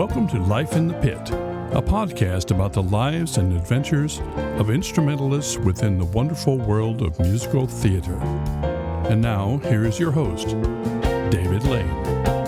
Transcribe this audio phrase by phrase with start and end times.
[0.00, 1.30] Welcome to Life in the Pit,
[1.72, 4.22] a podcast about the lives and adventures
[4.56, 8.16] of instrumentalists within the wonderful world of musical theater.
[9.10, 10.56] And now, here is your host,
[11.30, 12.39] David Lane.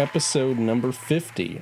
[0.00, 1.60] Episode number 50.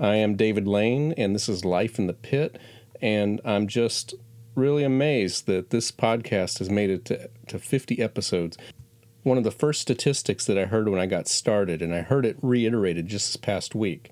[0.00, 2.58] I am David Lane, and this is Life in the Pit.
[3.00, 4.14] And I'm just
[4.54, 8.58] really amazed that this podcast has made it to, to 50 episodes.
[9.22, 12.26] One of the first statistics that I heard when I got started, and I heard
[12.26, 14.10] it reiterated just this past week,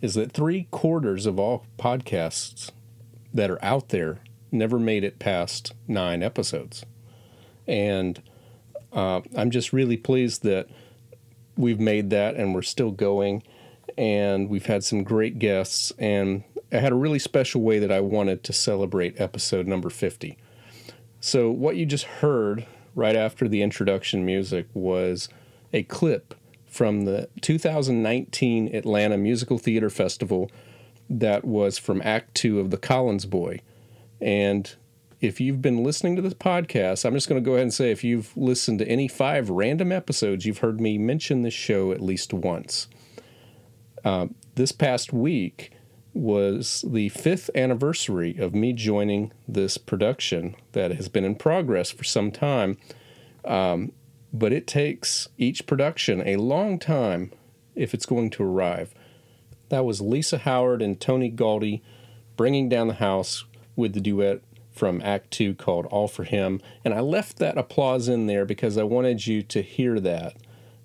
[0.00, 2.70] is that three quarters of all podcasts
[3.34, 4.20] that are out there
[4.52, 6.84] never made it past nine episodes.
[7.66, 8.22] And
[8.92, 10.68] uh, I'm just really pleased that
[11.60, 13.42] we've made that and we're still going.
[13.98, 15.92] And we've had some great guests.
[15.98, 20.38] And I had a really special way that I wanted to celebrate episode number 50.
[21.20, 25.28] So, what you just heard right after the introduction music was
[25.72, 26.34] a clip
[26.66, 30.50] from the 2019 Atlanta Musical Theater Festival
[31.08, 33.60] that was from Act Two of The Collins Boy.
[34.20, 34.74] And
[35.20, 37.90] if you've been listening to this podcast, I'm just going to go ahead and say
[37.90, 42.00] if you've listened to any five random episodes, you've heard me mention this show at
[42.00, 42.88] least once.
[44.02, 45.72] Uh, this past week
[46.14, 52.04] was the fifth anniversary of me joining this production that has been in progress for
[52.04, 52.78] some time.
[53.44, 53.92] Um,
[54.32, 57.32] but it takes each production a long time
[57.74, 58.94] if it's going to arrive.
[59.68, 61.82] That was Lisa Howard and Tony Galdi
[62.36, 63.44] bringing down the house
[63.76, 66.60] with the duet from Act Two called All for Him.
[66.84, 70.36] And I left that applause in there because I wanted you to hear that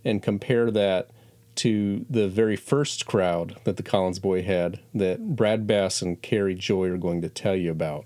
[0.03, 1.09] and compare that
[1.56, 6.56] to the very first crowd that the Collins Boy had that Brad Bass and Carrie
[6.56, 8.06] Joy are going to tell you about.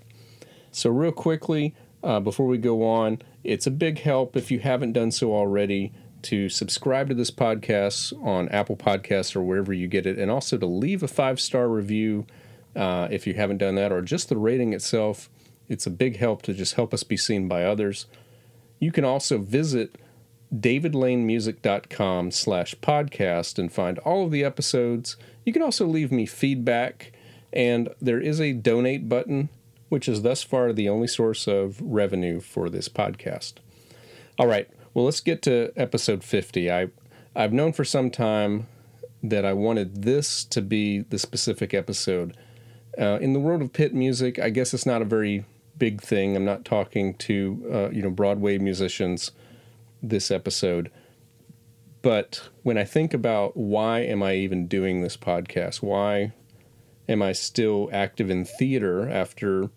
[0.70, 4.92] So, real quickly, uh, before we go on, it's a big help if you haven't
[4.92, 5.92] done so already
[6.22, 10.56] to subscribe to this podcast on Apple Podcasts or wherever you get it, and also
[10.56, 12.26] to leave a five star review
[12.76, 15.28] uh, if you haven't done that, or just the rating itself.
[15.70, 18.06] It's a big help to just help us be seen by others.
[18.80, 19.94] You can also visit
[20.52, 25.16] davidlanemusic.com slash podcast and find all of the episodes.
[25.46, 27.12] You can also leave me feedback,
[27.52, 29.48] and there is a donate button,
[29.90, 33.54] which is thus far the only source of revenue for this podcast.
[34.40, 36.68] All right, well, let's get to episode 50.
[36.68, 36.88] I,
[37.36, 38.66] I've known for some time
[39.22, 42.36] that I wanted this to be the specific episode.
[42.98, 45.44] Uh, in the world of pit music, I guess it's not a very
[45.80, 46.36] big thing.
[46.36, 49.32] I'm not talking to uh, you know Broadway musicians
[50.00, 50.92] this episode.
[52.02, 55.82] But when I think about why am I even doing this podcast?
[55.82, 56.32] Why
[57.08, 59.70] am I still active in theater after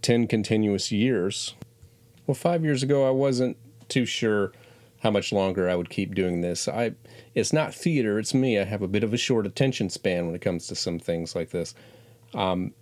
[0.00, 1.54] 10 continuous years?
[2.26, 3.56] Well, 5 years ago I wasn't
[3.88, 4.52] too sure
[5.00, 6.68] how much longer I would keep doing this.
[6.68, 6.92] I
[7.34, 8.58] it's not theater, it's me.
[8.58, 11.34] I have a bit of a short attention span when it comes to some things
[11.34, 11.74] like this.
[12.34, 12.72] Um,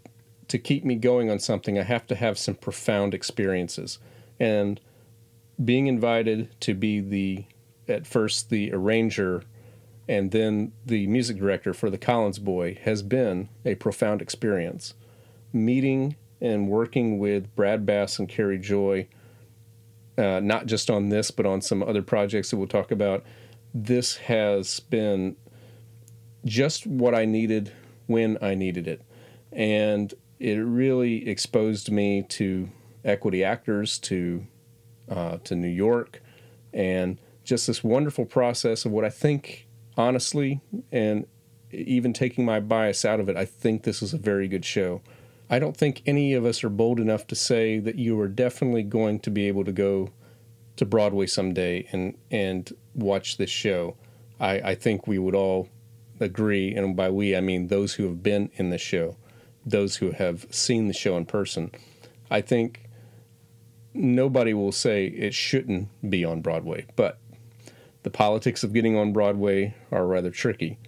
[0.51, 3.99] to keep me going on something, I have to have some profound experiences.
[4.41, 4.81] And
[5.65, 7.45] being invited to be the
[7.89, 9.43] at first the arranger
[10.09, 14.95] and then the music director for the Collins Boy has been a profound experience.
[15.53, 19.07] Meeting and working with Brad Bass and Carrie Joy,
[20.19, 23.25] uh, not just on this, but on some other projects that we'll talk about,
[23.73, 25.37] this has been
[26.45, 27.73] just what I needed
[28.07, 29.03] when I needed it.
[29.53, 32.71] And it really exposed me to
[33.05, 34.47] equity actors, to
[35.09, 36.23] uh, to New York,
[36.73, 39.67] and just this wonderful process of what I think,
[39.97, 40.61] honestly,
[40.91, 41.27] and
[41.73, 45.03] even taking my bias out of it, I think this is a very good show.
[45.49, 48.85] I don't think any of us are bold enough to say that you are definitely
[48.85, 50.11] going to be able to go
[50.77, 53.97] to Broadway someday and and watch this show.
[54.39, 55.69] I, I think we would all
[56.19, 59.17] agree, and by we I mean those who have been in the show,
[59.65, 61.71] those who have seen the show in person.
[62.31, 62.85] I think
[63.93, 67.19] nobody will say it shouldn't be on Broadway, but
[68.03, 70.79] the politics of getting on Broadway are rather tricky.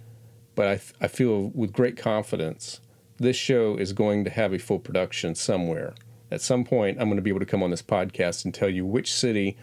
[0.55, 2.79] But I, I feel with great confidence
[3.17, 5.93] this show is going to have a full production somewhere.
[6.31, 8.69] At some point, I'm going to be able to come on this podcast and tell
[8.69, 9.55] you which city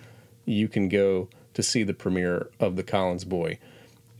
[0.45, 3.59] you can go to see the premiere of The Collins Boy.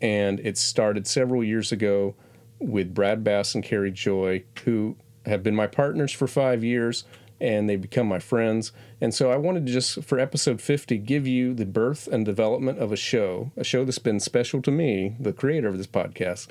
[0.01, 2.15] And it started several years ago
[2.61, 4.97] with Brad Bass and Carrie Joy, who
[5.27, 7.05] have been my partners for five years
[7.41, 8.73] and they've become my friends.
[9.01, 12.79] And so I wanted to just, for episode 50, give you the birth and development
[12.79, 16.49] of a show, a show that's been special to me, the creator of this podcast,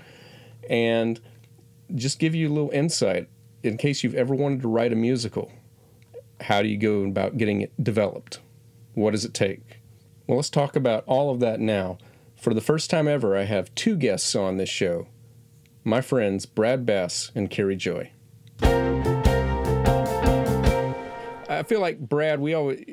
[0.67, 1.19] and
[1.93, 3.29] just give you a little insight
[3.61, 5.51] in case you've ever wanted to write a musical.
[6.41, 8.39] How do you go about getting it developed?
[8.95, 9.81] What does it take?
[10.25, 11.97] Well, let's talk about all of that now.
[12.35, 15.07] For the first time ever, I have two guests on this show
[15.83, 18.11] my friends Brad Bass and Carrie Joy.
[21.49, 22.85] I feel like Brad, we always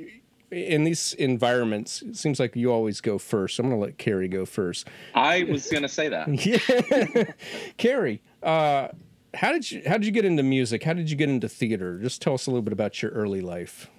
[0.51, 3.59] in these environments, it seems like you always go first.
[3.59, 4.89] I'm going to let Carrie go first.
[5.15, 6.29] I was going to say that.
[6.47, 7.33] Yeah,
[7.77, 8.89] Carrie, uh,
[9.35, 10.83] how did you how did you get into music?
[10.83, 11.99] How did you get into theater?
[11.99, 13.91] Just tell us a little bit about your early life.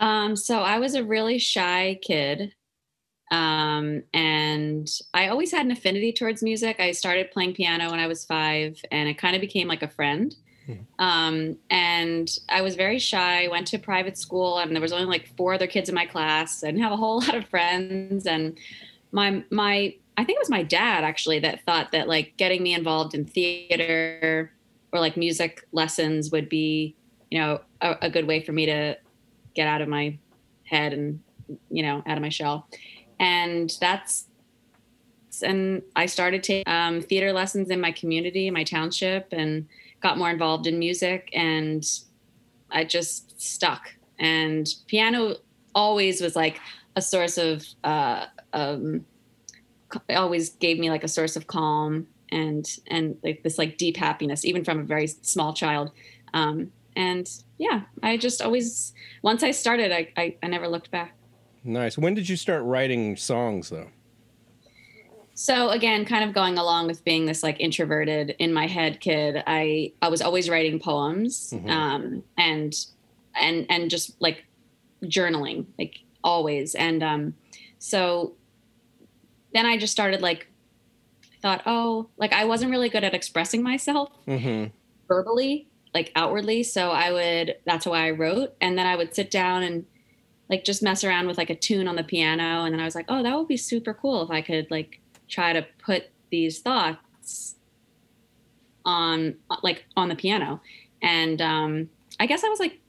[0.00, 2.52] Um, so I was a really shy kid.
[3.30, 6.78] Um, and I always had an affinity towards music.
[6.78, 9.88] I started playing piano when I was five, and it kind of became like a
[9.88, 10.34] friend.
[10.98, 13.48] Um, and I was very shy.
[13.48, 16.62] Went to private school, and there was only like four other kids in my class.
[16.62, 18.58] I didn't have a whole lot of friends, and
[19.12, 22.74] my my I think it was my dad actually that thought that like getting me
[22.74, 24.52] involved in theater
[24.92, 26.94] or like music lessons would be,
[27.30, 28.96] you know, a, a good way for me to
[29.54, 30.16] get out of my
[30.64, 31.20] head and
[31.68, 32.68] you know out of my shell,
[33.18, 34.26] and that's
[35.42, 39.66] and I started taking um, theater lessons in my community, my township, and
[40.00, 41.84] got more involved in music and
[42.70, 43.88] I just stuck.
[44.18, 45.36] And piano
[45.74, 46.60] always was like
[46.96, 49.04] a source of, uh, um,
[50.10, 54.44] always gave me like a source of calm and, and like this like deep happiness,
[54.44, 55.90] even from a very small child.
[56.32, 57.28] Um, and
[57.58, 61.16] yeah, I just always, once I started, I, I, I never looked back.
[61.64, 61.96] Nice.
[61.96, 63.88] When did you start writing songs though?
[65.36, 69.42] so again kind of going along with being this like introverted in my head kid
[69.48, 71.68] i i was always writing poems Mhm.
[71.70, 72.72] um and
[73.34, 74.44] and and just like
[75.02, 77.34] journaling like always and um
[77.80, 78.34] so
[79.52, 80.46] then i just started like
[81.42, 84.70] thought oh like i wasn't really good at expressing myself Mm-hmm.
[85.08, 89.32] verbally like outwardly so i would that's why i wrote and then i would sit
[89.32, 89.84] down and
[90.48, 92.64] like just mess around with like a tune on the piano.
[92.64, 95.00] And then i was like oh that would be super cool if i could like
[95.28, 97.56] try to put these thoughts
[98.84, 100.60] on like on the piano.
[101.02, 102.80] And um i guess i was like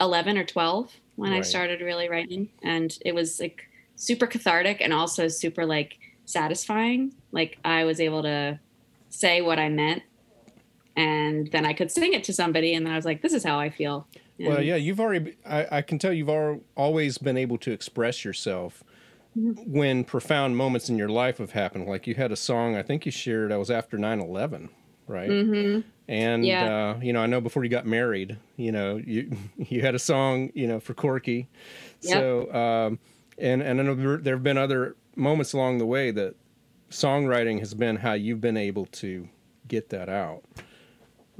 [0.00, 2.48] 11 or 12 when i started really writing.
[2.62, 7.14] And it was like super cathartic and also super like satisfying.
[7.32, 8.58] Like i was able to
[9.10, 10.04] say what i meant
[10.96, 12.74] and then i could sing it to somebody.
[12.74, 14.06] And then i was like this is how i feel
[14.48, 15.36] Well, And- yeah, you've already.
[15.46, 18.82] I, I can tell you've al- always been able to express yourself
[19.38, 19.72] Mm-hmm.
[19.78, 21.86] when profound moments in your life have happened.
[21.86, 23.52] Like you had a song, I think you shared.
[23.52, 24.70] I was after 9-11,
[25.06, 25.30] right?
[25.30, 25.84] Mhm.
[26.08, 26.94] And Yeah.
[26.96, 30.00] uh, you know, I know before you got married, you know, you you had a
[30.00, 31.46] song, you know, for Corky.
[32.02, 32.12] Yep.
[32.12, 32.98] So, um,
[33.38, 36.34] and and I know there have been other moments along the way that
[36.90, 39.28] songwriting has been how you've been able to
[39.68, 40.42] get that out.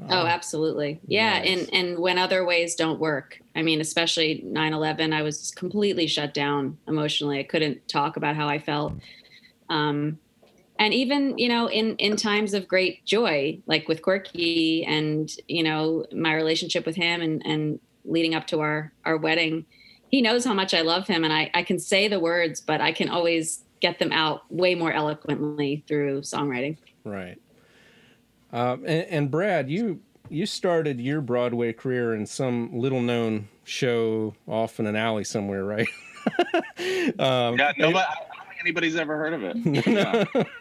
[0.09, 1.00] Oh, absolutely.
[1.07, 1.38] Yeah.
[1.38, 1.49] nice.
[1.49, 3.40] And and when other ways don't work.
[3.54, 7.38] I mean, especially 9/11, I was completely shut down emotionally.
[7.38, 8.95] I couldn't talk about how I felt.
[9.69, 10.19] Um
[10.78, 15.62] and even, you know, in in times of great joy, like with Corky and, you
[15.62, 19.66] know, my relationship with him and and leading up to our our wedding,
[20.09, 22.80] he knows how much I love him and I I can say the words, but
[22.80, 26.76] I can always get them out way more eloquently through songwriting.
[27.04, 27.38] Right.
[28.52, 34.35] Um, and, and Brad, you you started your Broadway career in some little known show
[34.47, 35.88] off in an alley somewhere, right?
[37.19, 40.47] um, Yeah, nobody, I don't think anybody's ever heard of it.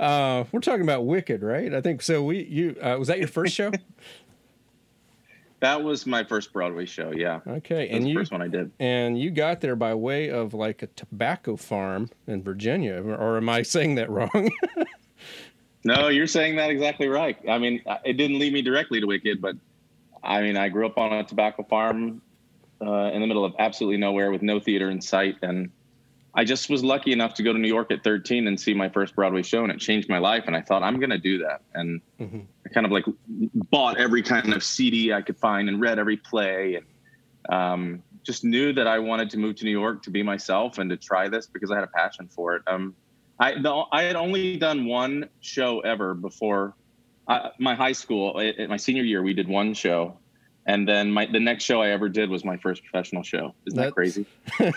[0.00, 1.74] Uh, we're talking about Wicked, right?
[1.74, 2.22] I think so.
[2.22, 3.70] We you uh, was that your first show?
[5.60, 7.12] That was my first Broadway show.
[7.14, 8.70] Yeah, Okay, that and the you first one I did.
[8.80, 13.50] and you got there by way of like a tobacco farm in Virginia, or am
[13.50, 14.50] I saying that wrong?
[15.84, 17.36] No, you're saying that exactly right.
[17.48, 19.56] I mean, it didn't lead me directly to Wicked, but
[20.22, 22.20] I mean, I grew up on a tobacco farm
[22.84, 25.70] uh, in the middle of absolutely nowhere with no theater in sight, and
[26.34, 28.88] I just was lucky enough to go to New York at 13 and see my
[28.88, 30.44] first Broadway show, and it changed my life.
[30.46, 31.62] And I thought I'm going to do that.
[31.74, 32.46] And Mhm.
[32.66, 36.18] I kind of like bought every kind of CD I could find and read every
[36.18, 36.86] play, and
[37.48, 40.90] um, just knew that I wanted to move to New York to be myself and
[40.90, 42.62] to try this because I had a passion for it.
[42.66, 42.94] Um,
[43.40, 46.74] I the, I had only done one show ever before
[47.26, 48.38] I, my high school.
[48.40, 50.18] At my senior year, we did one show,
[50.66, 53.54] and then my the next show I ever did was my first professional show.
[53.66, 54.26] Isn't that That's- crazy?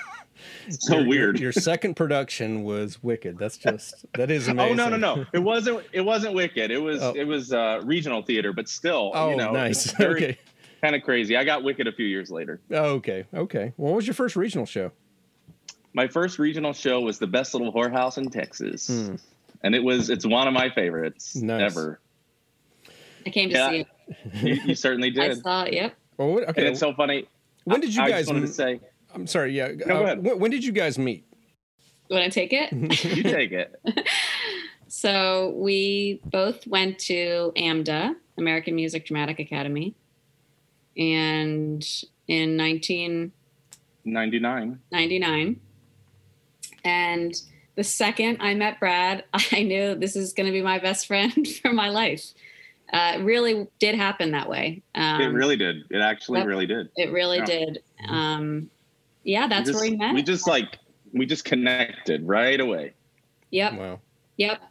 [0.70, 1.40] so Your- your- weird.
[1.40, 3.38] Your, second production was Wicked.
[3.38, 4.80] That's just that is amazing.
[4.80, 5.26] Oh no no no!
[5.34, 6.72] It wasn't it wasn't Wicked.
[6.72, 7.14] It was Oh.
[7.16, 9.92] it was uh, regional theater, but still, Oh, you know, nice.
[9.92, 10.40] very okay.
[10.82, 11.36] kind of crazy.
[11.36, 12.62] I got Wicked a few years later.
[12.72, 13.26] Oh, okay.
[13.34, 13.74] Okay.
[13.76, 14.92] What was your first regional show?
[15.94, 19.16] My first regional show was the Best Little Whorehouse in Texas, Hmm.
[19.64, 21.72] and it was it's one of my favorites Nice.
[21.72, 22.00] ever.
[23.26, 23.70] I came to Yeah.
[23.70, 23.88] see it.
[24.44, 25.24] You, you certainly did.
[25.24, 25.42] I did.
[25.44, 25.74] saw it.
[25.74, 25.94] Yep.
[26.20, 26.68] Oh, what- And okay.
[26.68, 27.28] it's so funny.
[27.66, 28.22] when did you I guys?
[28.22, 28.80] just wanted to say,
[29.14, 29.54] I'm sorry.
[29.56, 29.72] Yeah.
[29.74, 30.24] go uh, ahead.
[30.26, 31.26] when, when did you guys meet?
[32.10, 32.72] Want to take it?
[33.16, 33.80] You take it.
[34.88, 39.96] So we both went to AMDA, American Music Dramatic Academy,
[40.96, 41.84] and
[42.28, 45.60] in 1999, Ninety nine.
[46.84, 47.34] And
[47.76, 51.48] the second I met Brad, I knew this is going to be my best friend
[51.62, 52.24] for my life.
[52.92, 54.84] Uh, it really did happen that way.
[54.94, 55.78] Um, it really did.
[55.90, 56.48] It actually yep.
[56.48, 56.90] really did.
[56.96, 57.46] it really yeah.
[57.46, 57.80] did.
[58.08, 58.70] Um,
[59.24, 60.14] yeah, that's we just, where we met.
[60.14, 60.78] We just like
[61.12, 62.94] we just connected right away.
[63.50, 63.74] yep.
[63.74, 64.00] Wow.
[64.38, 64.62] Yep.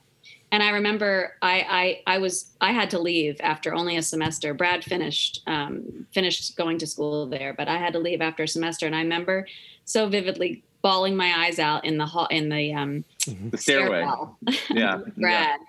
[0.52, 4.52] And I remember I, I I was I had to leave after only a semester.
[4.52, 8.49] Brad finished um, finished going to school there, but I had to leave after a
[8.49, 8.87] semester.
[8.87, 9.49] And I remember
[9.85, 13.04] so vividly bawling my eyes out in the hall in the um,
[13.50, 14.02] The stairway.
[14.02, 14.38] stairwell
[14.70, 14.96] Yeah.
[15.04, 15.60] with Brad.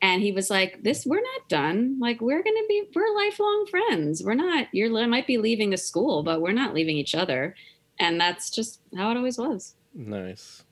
[0.00, 1.98] And he was like, "This, we're not done.
[2.00, 4.20] Like, we're gonna be, we're lifelong friends.
[4.24, 4.66] We're not.
[4.72, 7.54] You're li- might be leaving the school, but we're not leaving each other."
[8.00, 9.74] And that's just how it always was.
[9.94, 10.64] Nice.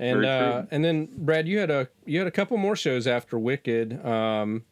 [0.00, 3.38] And uh, and then Brad, you had a you had a couple more shows after
[3.38, 4.04] Wicked.
[4.04, 4.64] Um,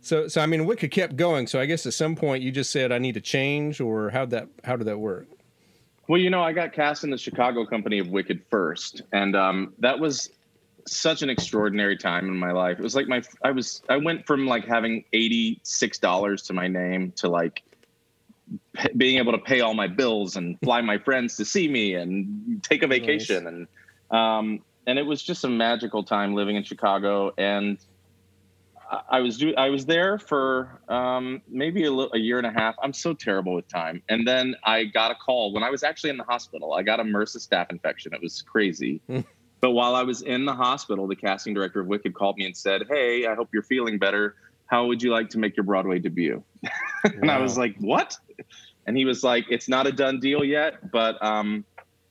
[0.00, 1.46] so so I mean, Wicked kept going.
[1.46, 4.26] So I guess at some point you just said I need to change, or how
[4.26, 5.28] that how did that work?
[6.08, 9.74] Well, you know, I got cast in the Chicago company of Wicked first, and um,
[9.78, 10.30] that was
[10.86, 12.78] such an extraordinary time in my life.
[12.78, 16.54] It was like my I was I went from like having eighty six dollars to
[16.54, 17.62] my name to like
[18.72, 21.94] p- being able to pay all my bills and fly my friends to see me
[21.94, 26.64] and take a vacation and um, and it was just a magical time living in
[26.64, 27.78] Chicago and.
[29.10, 32.50] I- was do I was there for um, maybe a, li- a year and a
[32.52, 32.74] half.
[32.82, 34.02] I'm so terrible with time.
[34.08, 36.72] And then I got a call when I was actually in the hospital.
[36.74, 38.12] I got a MRSA staph infection.
[38.14, 39.00] It was crazy.
[39.08, 39.20] Hmm.
[39.60, 42.56] but while I was in the hospital, the casting director of Wicked called me and
[42.56, 44.36] said, "Hey, I hope you're feeling better.
[44.66, 46.42] How would you like to make your Broadway debut?"
[47.04, 48.16] and I was like, "What?"
[48.86, 51.64] And he was like, "It's not a done deal yet, but um,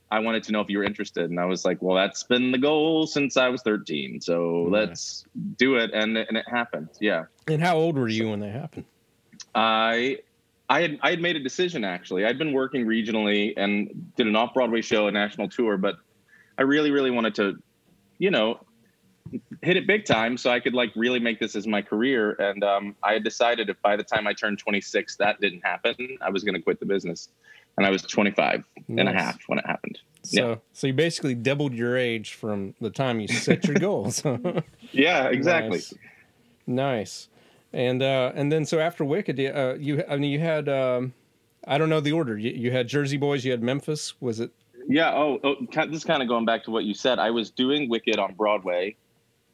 [0.10, 2.52] I wanted to know if you were interested." And I was like, "Well, that's been
[2.52, 4.72] the goal since I was 13, so Nice.
[4.72, 5.26] let's
[5.58, 6.90] do it." And and it happened.
[7.00, 7.26] Yeah.
[7.48, 8.86] And how old were you when that happened?
[9.56, 10.20] I
[10.70, 12.26] I had I had made a decision actually.
[12.26, 15.96] I'd been working regionally and did an off Broadway show, a national tour, but
[16.58, 17.62] I really really wanted to,
[18.18, 18.60] you know,
[19.62, 22.34] hit it big time so I could like really make this as my career.
[22.40, 26.18] And um, I had decided if by the time I turned 26 that didn't happen,
[26.22, 27.30] I was going to quit the business.
[27.78, 30.00] And I was 25 and a half when it happened.
[30.24, 34.24] So so you basically doubled your age from the time you set your goals.
[34.94, 35.80] Yeah, exactly.
[35.80, 35.94] Nice.
[36.66, 37.28] Nice.
[37.74, 41.14] And uh, and then so after Wicked, uh, you I mean you had um,
[41.68, 42.38] I don't know the order.
[42.38, 44.14] You, you had Jersey Boys, you had Memphis.
[44.22, 44.52] Was it?
[44.88, 45.14] Yeah.
[45.14, 47.20] Oh, oh this kind of going back to what you said.
[47.20, 48.96] I was doing Wicked on Broadway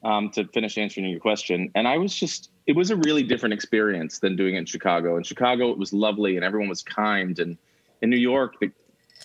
[0.03, 2.49] um, to finish answering your question, and I was just.
[2.65, 5.17] It was a really different experience than doing it in Chicago.
[5.17, 7.57] In Chicago, it was lovely and everyone was kind, and
[8.03, 8.69] in New York, the,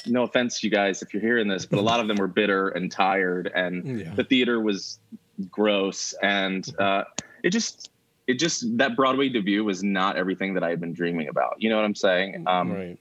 [0.06, 2.68] no offense, you guys, if you're hearing this, but a lot of them were bitter
[2.68, 4.14] and tired, and Yeah.
[4.14, 5.00] the theater was
[5.50, 7.04] gross, and uh,
[7.42, 7.90] it just.
[8.28, 11.54] It just that Broadway debut was not everything that I had been dreaming about.
[11.62, 12.44] You know what I'm saying?
[12.46, 12.98] Um, right.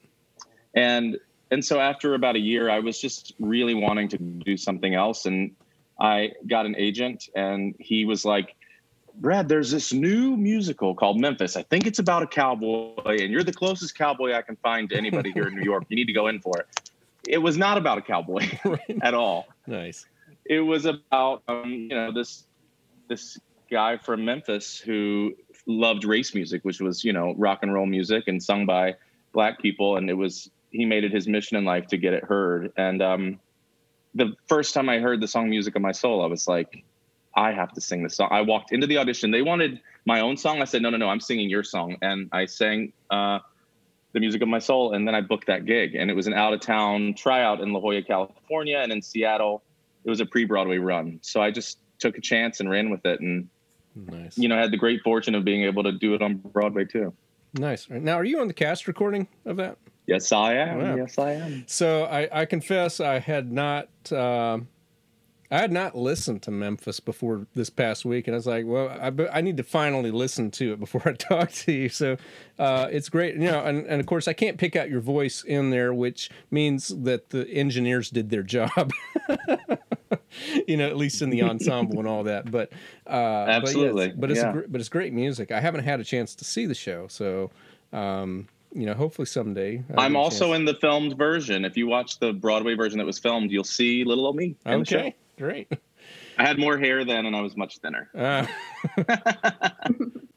[0.72, 1.18] and
[1.50, 5.26] and so after about a year i was just really wanting to do something else
[5.26, 5.54] and
[6.00, 8.54] i got an agent and he was like
[9.20, 13.42] brad there's this new musical called memphis i think it's about a cowboy and you're
[13.42, 16.12] the closest cowboy i can find to anybody here in new york you need to
[16.12, 16.90] go in for it
[17.26, 18.80] it was not about a cowboy right.
[19.02, 20.06] at all Nice.
[20.44, 22.44] it was about um, you know this
[23.08, 23.38] this
[23.70, 25.34] guy from Memphis who
[25.66, 28.94] loved race music, which was you know rock and roll music and sung by
[29.32, 32.24] black people, and it was he made it his mission in life to get it
[32.24, 32.72] heard.
[32.76, 33.40] And um,
[34.14, 36.84] the first time I heard the song "Music of My Soul," I was like,
[37.38, 38.28] I have to sing this song.
[38.30, 40.60] I walked into the audition; they wanted my own song.
[40.60, 42.92] I said, No, no, no, I'm singing your song, and I sang.
[43.10, 43.38] Uh,
[44.14, 46.32] the music of my soul and then i booked that gig and it was an
[46.32, 49.62] out of town tryout in la jolla california and in seattle
[50.04, 51.18] it was a pre-Broadway run.
[51.22, 53.48] So I just took a chance and ran with it, and
[53.94, 54.38] Nice.
[54.38, 56.84] you know I had the great fortune of being able to do it on Broadway
[56.84, 57.12] too.
[57.54, 57.88] Nice.
[57.90, 59.76] Now, are you on the cast recording of that?
[60.06, 60.78] Yes, I am.
[60.78, 60.96] Wow.
[60.96, 61.64] Yes, I am.
[61.66, 64.68] So I, I confess I had not um
[65.50, 68.88] I had not listened to Memphis before this past week, and I was like, well,
[68.88, 71.88] I, I need to finally listen to it before I talk to you.
[71.88, 72.18] So
[72.58, 75.42] uh, it's great, you know, and, and of course I can't pick out your voice
[75.44, 78.92] in there, which means that the engineers did their job.
[80.66, 82.50] you know, at least in the ensemble and all that.
[82.50, 82.70] But
[83.06, 83.10] uh,
[83.48, 84.52] Absolutely, but, yes, but it's yeah.
[84.52, 85.50] gr- but it's great music.
[85.50, 87.50] I haven't had a chance to see the show, so
[87.94, 89.82] um, you know, hopefully someday.
[89.96, 91.64] I'll I'm also in the filmed version.
[91.64, 94.56] If you watch the Broadway version that was filmed, you'll see little old me.
[94.66, 94.98] in the show.
[94.98, 95.72] Okay, great.
[96.36, 98.08] I had more hair then, and I was much thinner.
[98.14, 98.46] Uh,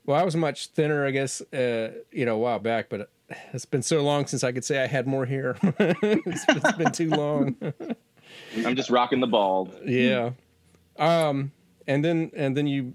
[0.06, 3.10] well, I was much thinner, I guess, uh, you know, a while back, but
[3.54, 5.58] it's been so long since I could say I had more hair.
[5.80, 7.56] it's, it's been too long.
[8.66, 9.76] I'm just rocking the bald.
[9.86, 10.32] yeah.
[10.98, 11.52] Um,
[11.88, 12.94] and then and then you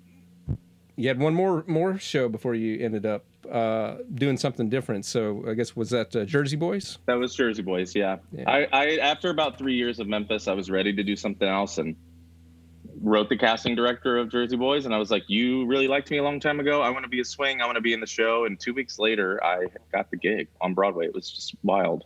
[0.96, 5.04] you had one more more show before you ended up uh, doing something different.
[5.04, 6.98] So I guess was that uh, Jersey Boys?
[7.06, 7.94] That was Jersey Boys.
[7.94, 8.16] Yeah.
[8.32, 8.44] Yeah.
[8.50, 11.78] I, I after about three years of Memphis, I was ready to do something else
[11.78, 11.96] and
[13.02, 16.18] wrote the casting director of Jersey Boys, and I was like, "You really liked me
[16.18, 16.80] a long time ago.
[16.82, 17.60] I want to be a swing.
[17.60, 20.48] I want to be in the show." And two weeks later, I got the gig
[20.60, 21.06] on Broadway.
[21.06, 22.04] It was just wild.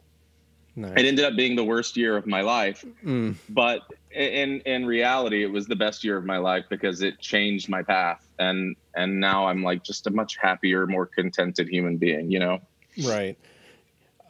[0.77, 0.93] Nice.
[0.97, 5.43] It ended up being the worst year of my life, Mm, but in in reality,
[5.43, 9.21] it was the best year of my life because it changed my path, and and
[9.21, 12.31] now I'm like just a much happier, more contented human being.
[12.31, 12.59] You know.
[13.05, 13.39] right.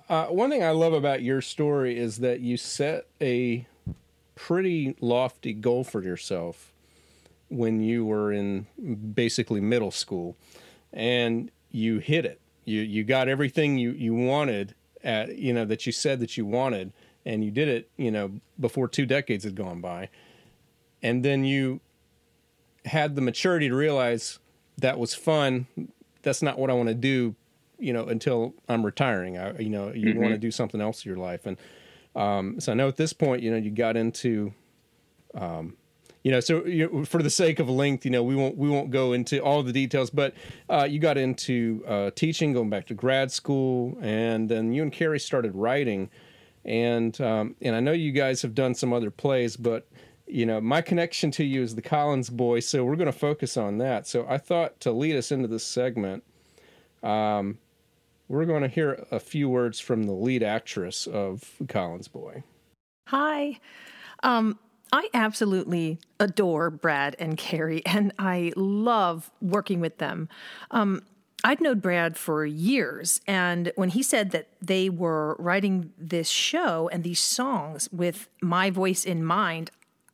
[0.08, 3.66] Uh, one thing I love about your story is that you set a
[4.34, 6.72] pretty lofty goal for yourself
[7.48, 8.66] when you were in
[9.14, 10.36] basically middle school
[10.92, 15.84] and you hit it you you got everything you you wanted at you know that
[15.84, 16.92] you said that you wanted
[17.26, 20.08] and you did it you know before two decades had gone by.
[21.02, 21.80] And then you
[22.84, 24.38] had the maturity to realize
[24.78, 25.66] that was fun.
[26.22, 27.34] That's not what i want to do
[27.78, 29.38] you know until i'm retiring.
[29.38, 31.46] I you know you want to do something else in your life.
[31.46, 31.56] And
[32.14, 34.52] um, so I know at this point, you know, you got into,
[35.34, 35.76] um,
[36.22, 38.68] you know, so you know, for the sake of length, you know, we won't we
[38.68, 40.34] won't go into all the details, but
[40.68, 44.92] uh, you got into uh, teaching, going back to grad school, and then you and
[44.92, 46.10] Carrie started writing,
[46.64, 49.88] and um, and I know you guys have done some other plays, but
[50.26, 53.56] you know, my connection to you is the Collins Boy, so we're going to focus
[53.56, 54.06] on that.
[54.06, 56.22] So I thought to lead us into this segment,
[57.02, 57.58] um,
[58.28, 62.44] we're going to hear a few words from the lead actress of Collins Boy.
[63.08, 63.58] Hi.
[64.22, 64.58] Um,
[64.92, 70.28] I absolutely adore Brad and Carrie, and I love working with them.
[70.70, 71.02] Um,
[71.42, 76.88] I'd known Brad for years, and when he said that they were writing this show
[76.92, 79.70] and these songs with my voice in mind,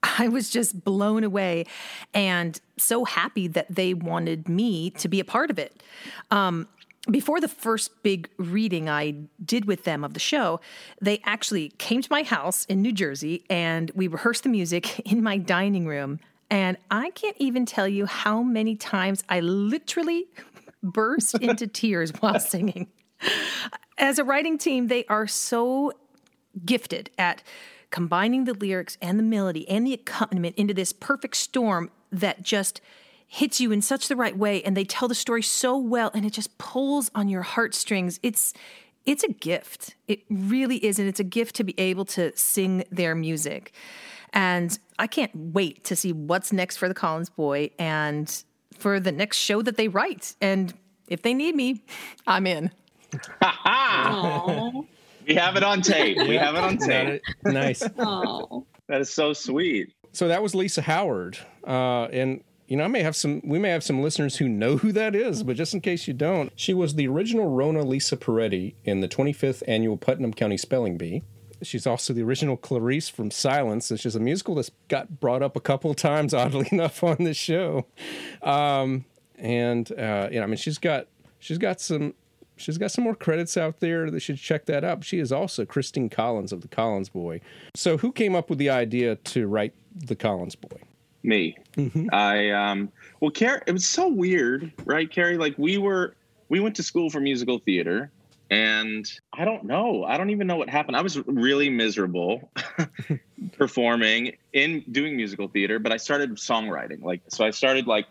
[0.19, 1.67] I was just blown away
[2.15, 5.83] and so happy that they wanted me to be a part of it.
[6.31, 6.69] Um,
[7.11, 10.61] before the first big reading I did with them of the show,
[11.01, 15.23] they actually came to my house in New Jersey and we rehearsed the music in
[15.23, 16.21] my dining room.
[16.51, 20.27] And I can't even tell you how many times I literally
[20.93, 22.89] burst into tears while singing.
[23.99, 25.93] As a writing team, they are so
[26.65, 27.43] gifted at
[27.91, 32.81] combining the lyrics and the melody and the accompaniment into this perfect storm that just
[33.27, 36.25] hits you in such the right way and they tell the story so well and
[36.25, 38.21] it just pulls on your heartstrings.
[38.23, 38.53] It's
[39.05, 39.95] it's a gift.
[40.09, 43.73] It really is and it's a gift to be able to sing their music.
[44.33, 48.45] And i can't wait to see what's next for the collins boy and
[48.79, 50.75] for the next show that they write and
[51.09, 51.83] if they need me
[52.27, 52.71] i'm in
[55.27, 56.19] We have it on tape.
[56.19, 57.23] We have it on tape.
[57.45, 57.83] nice.
[57.99, 58.67] oh.
[58.89, 59.93] That is so sweet.
[60.13, 63.43] So that was Lisa Howard, uh, and you know I may have some.
[63.45, 66.15] We may have some listeners who know who that is, but just in case you
[66.15, 70.97] don't, she was the original Rona Lisa Peretti in the 25th annual Putnam County Spelling
[70.97, 71.25] Bee.
[71.63, 75.57] She's also the original Clarice from Silence, which is a musical that's got brought up
[75.57, 77.87] a couple of times, oddly enough, on this show.
[78.43, 79.05] Um,
[79.37, 81.07] and uh, you know, I mean, she's got
[81.39, 82.15] she's got some
[82.57, 84.11] she's got some more credits out there.
[84.11, 85.05] that should check that out.
[85.05, 87.41] She is also Christine Collins of the Collins Boy.
[87.75, 90.81] So, who came up with the idea to write the Collins Boy?
[91.23, 91.57] Me.
[92.13, 92.91] I um
[93.21, 95.39] well Carrie it was so weird, right, Carrie?
[95.39, 96.15] Like we were
[96.49, 98.13] we went to school for musical theater
[98.51, 100.05] and I don't know.
[100.05, 100.97] I don't even know what happened.
[100.97, 102.51] I was really miserable
[103.59, 107.03] performing in doing musical theater, but I started songwriting.
[107.03, 108.07] Like so I started like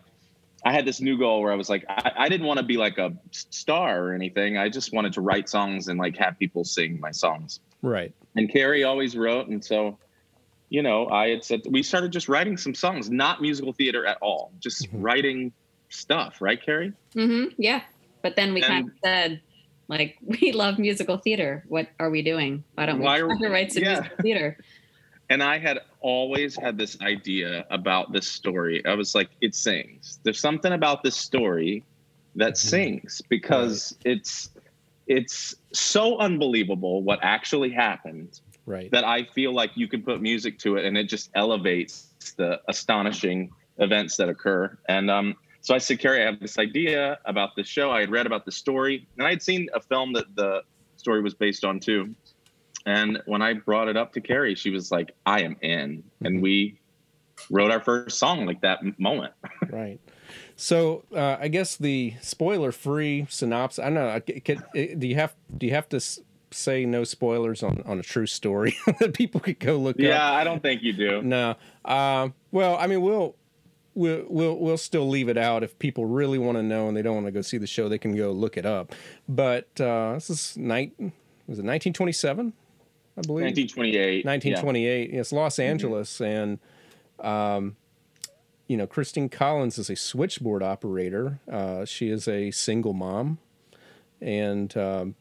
[0.64, 2.76] I had this new goal where I was like, I, I didn't want to be
[2.76, 4.56] like a star or anything.
[4.56, 7.60] I just wanted to write songs and like have people sing my songs.
[7.82, 8.12] Right.
[8.34, 9.98] and Carrie always wrote, and so
[10.68, 14.18] you know, I had said we started just writing some songs, not musical theater at
[14.20, 15.02] all, just Mhm.
[15.02, 15.52] writing
[15.90, 16.92] stuff, right, Carrie?
[17.14, 17.54] Mm-hmm.
[17.58, 17.82] yeah.
[18.22, 19.40] But then we kind of said,
[19.88, 21.64] like, we love musical theater.
[21.68, 22.64] What are we doing?
[22.74, 23.92] Why don't Why we are- try to write some yeah.
[24.00, 24.58] musical theater?
[25.28, 28.84] And I had always had this idea about this story.
[28.86, 30.20] I was like, it sings.
[30.22, 31.84] There's something about this story
[32.36, 32.56] that Mhm.
[32.56, 34.50] sings because it's
[35.08, 38.90] it's so unbelievable what actually happened Right.
[38.90, 42.60] that I feel like you can put music to it and it just elevates the
[42.68, 44.76] astonishing events that occur.
[44.88, 45.36] And um,
[45.66, 47.90] so I said, Carrie, I have this idea about this show.
[47.90, 50.62] I had read about the story and I had seen a film that the
[50.96, 52.14] story was based on too.
[52.86, 56.04] And when I brought it up to Carrie, she was like, I am in.
[56.22, 56.78] And we
[57.50, 59.32] wrote our first song like that moment.
[59.72, 59.98] right.
[60.54, 63.80] So uh, I guess the spoiler-free synopsis.
[63.84, 64.06] I don't know.
[64.06, 66.20] Uh, do you have do you have to s-
[66.52, 70.34] say no spoilers on on a true story that people could go look Yeah, up?
[70.34, 71.22] I don't think you do.
[71.22, 71.56] No.
[71.84, 73.34] Uh, well, I mean, we'll
[73.96, 77.02] we'll we'll we'll still leave it out if people really want to know and they
[77.02, 77.88] don't want to go see the show.
[77.88, 78.94] They can go look it up.
[79.28, 80.92] But uh, this is night.
[81.48, 82.52] Was it 1927?
[83.18, 83.44] I believe.
[83.46, 84.24] 1928.
[84.24, 85.10] 1928.
[85.14, 85.62] It's Los Mm-hmm.
[85.70, 86.58] Angeles, and
[87.20, 87.76] um,
[88.68, 91.38] you know, Christine Collins is a switchboard operator.
[91.50, 93.38] Uh, she is a single mom,
[94.20, 95.14] and um,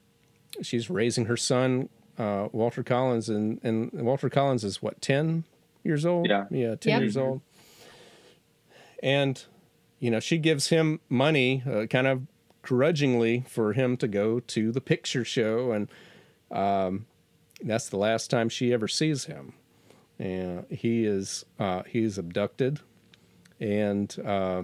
[0.62, 5.44] she's raising her son, uh, Walter Collins, and and Walter Collins is what 10
[5.84, 6.28] years old.
[6.28, 6.46] Yeah.
[6.50, 7.02] yeah, 10 Yep.
[7.02, 7.42] years old.
[9.02, 9.44] And
[10.00, 12.24] you know, she gives him money, uh, kind of
[12.62, 15.90] grudgingly, for him to go to the picture show, and
[16.52, 17.06] um,
[17.62, 19.54] that's the last time she ever sees him.
[20.20, 22.82] And he is uh, he is abducted,
[23.60, 24.64] and uh,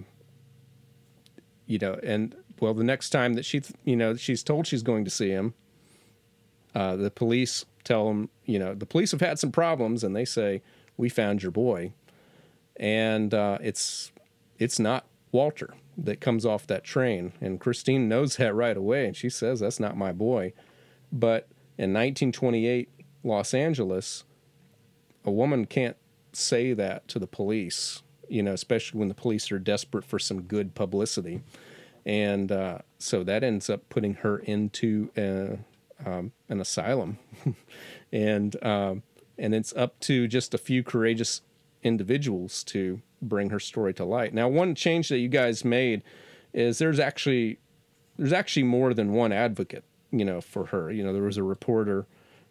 [1.66, 5.04] you know, and well, the next time that she, you know, she's told she's going
[5.06, 5.54] to see him,
[6.76, 10.26] uh, the police tell him, you know, the police have had some problems, and they
[10.26, 10.62] say,
[10.98, 11.94] "We found your boy,"
[12.78, 14.12] and uh, it's
[14.62, 19.16] it's not Walter that comes off that train, and Christine knows that right away, and
[19.16, 20.54] she says, "That's not my boy,"
[21.12, 21.48] but
[21.78, 22.90] in 1928
[23.24, 24.24] Los Angeles,
[25.26, 25.98] a woman can't
[26.34, 30.44] say that to the police, you know, especially when the police are desperate for some
[30.44, 31.42] good publicity.
[32.06, 35.60] And uh, so that ends up putting her into a,
[36.06, 37.20] um, an asylum.
[38.12, 39.04] and, um,
[39.38, 41.42] and it's up to just a few courageous
[41.84, 44.34] individuals to bring her story to light.
[44.34, 46.04] Now, one change that you guys made
[46.54, 47.60] is there's actually
[48.18, 50.92] there's actually more than one advocate, you know, for her.
[50.92, 52.08] You know, there was a reporter,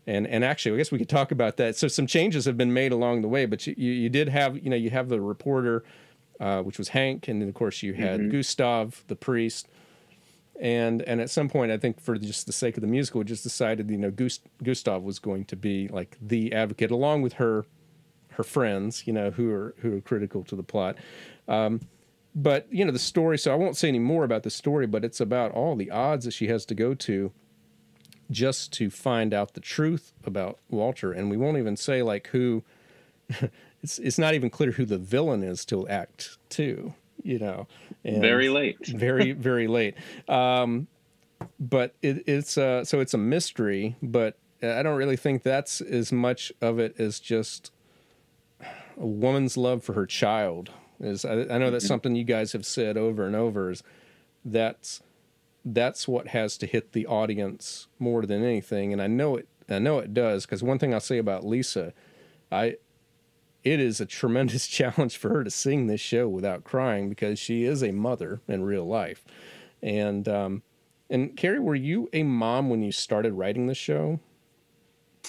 [0.06, 1.76] and and actually, I guess we could talk about that.
[1.76, 4.56] So some changes have been made along the way, but you you, you did have
[4.56, 5.84] you know you have the reporter,
[6.40, 9.68] uh, which was Hank, and then of course you had Gustav, the priest,
[10.60, 13.24] and and at some point, I think for just the sake of the musical, we
[13.24, 17.34] just decided you know Gust- Gustav was going to be like the advocate along with
[17.34, 17.66] her
[18.40, 20.96] her friends, you know, who are who are critical to the plot.
[21.46, 21.80] Um,
[22.34, 23.36] but you know the story.
[23.36, 26.24] So I won't say any more about the story, but it's about all the odds
[26.24, 27.32] that she has to go to
[28.30, 31.12] just to find out the truth about Walter.
[31.12, 32.64] And we won't even say like who.
[33.82, 36.94] it's it's not even clear who the villain is till Act Two.
[37.22, 37.66] You know,
[38.04, 38.78] and Very late.
[38.86, 39.94] very very late.
[40.26, 40.86] Um,
[41.58, 46.10] but it, it's uh, so it's a mystery, but I don't really think that's as
[46.10, 47.70] much of it as just
[49.00, 50.70] a woman's love for her child.
[51.00, 53.70] Is I, I know that's something you guys have said over and over.
[53.70, 53.82] Is
[54.44, 55.02] that's
[55.64, 59.48] that's what has to hit the audience more than anything, and I know it.
[59.68, 61.94] I know it does because one thing I'll say about Lisa,
[62.52, 62.76] I
[63.64, 67.64] it is a tremendous challenge for her to sing this show without crying because she
[67.64, 69.24] is a mother in real life.
[69.82, 70.62] And um,
[71.08, 74.20] and Carrie, were you a mom when you started writing the show?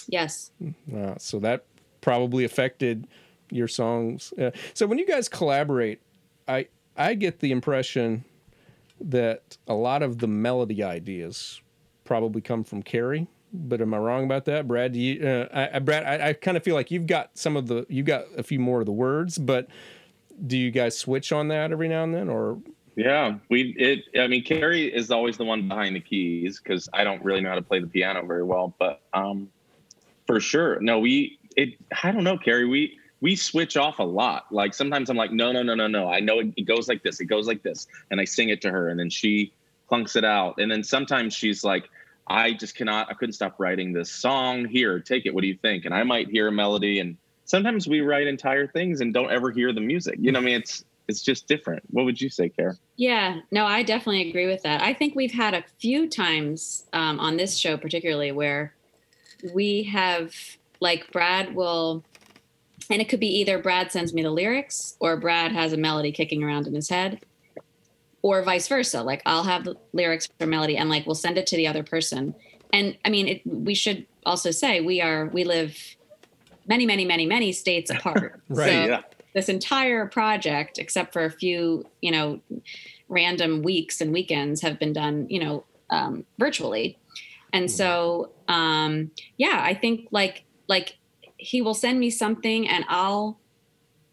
[0.08, 0.52] Yes.
[0.94, 1.66] Uh, so that
[2.02, 3.08] probably affected
[3.52, 4.34] your songs.
[4.40, 6.02] Uh, so when you guys collaborate,
[6.48, 8.26] I I get the impression
[9.00, 11.62] that a lot of the melody ideas
[12.04, 13.28] probably come from Carrie.
[13.54, 14.96] But am I wrong about that, Brad?
[14.96, 17.68] You, uh, I, I, Brad, I, I kind of feel like you've got some of
[17.68, 19.68] the, you got a few more of the words, but
[20.48, 22.62] do you guys switch on that every now and then, or
[22.96, 24.04] Yeah, we it.
[24.20, 27.50] I mean, Carrie is always the one behind the keys because I don't really know
[27.50, 28.74] how to play the piano very well.
[28.80, 29.50] But um,
[30.28, 31.76] for sure, no, we it.
[32.04, 32.68] I don't know, Carrie.
[32.68, 34.46] We we switch off a lot.
[34.52, 36.10] Like sometimes I'm like, no, no, no, no, no.
[36.10, 37.20] I know it, it goes like this.
[37.20, 39.54] It goes like this, and I sing it to her, and then she
[39.90, 40.60] clunks it out.
[40.60, 41.90] And then sometimes she's like,
[42.28, 43.10] I just cannot.
[43.10, 44.66] I couldn't stop writing this song.
[44.66, 45.34] Here, take it.
[45.34, 45.86] What do you think?
[45.86, 49.52] And I might hear a melody, and sometimes we write entire things and don't ever
[49.52, 50.16] hear the music.
[50.20, 51.84] You know, I mean, it's it's just different.
[51.90, 52.78] What would you say, Care?
[52.96, 54.82] Yeah, no, I definitely agree with that.
[54.82, 58.74] I think we've had a few times um, on this show, particularly, where
[59.54, 60.34] we have,
[60.80, 62.04] like, Brad will
[62.90, 66.12] and it could be either Brad sends me the lyrics or Brad has a melody
[66.12, 67.20] kicking around in his head
[68.22, 69.04] or vice versa.
[69.04, 71.84] Like I'll have the lyrics for melody and like we'll send it to the other
[71.84, 72.36] person.
[72.74, 75.78] And I mean, it, we should also say we are, we live
[76.68, 78.42] many, many, many, many states apart.
[78.50, 79.02] Right, So yeah.
[79.34, 82.40] this entire project, except for a few, you know,
[83.10, 86.98] random weeks and weekends have been done, you know, um, virtually.
[87.54, 90.98] And so, um, yeah, I think like, like
[91.42, 93.40] he will send me something and I'll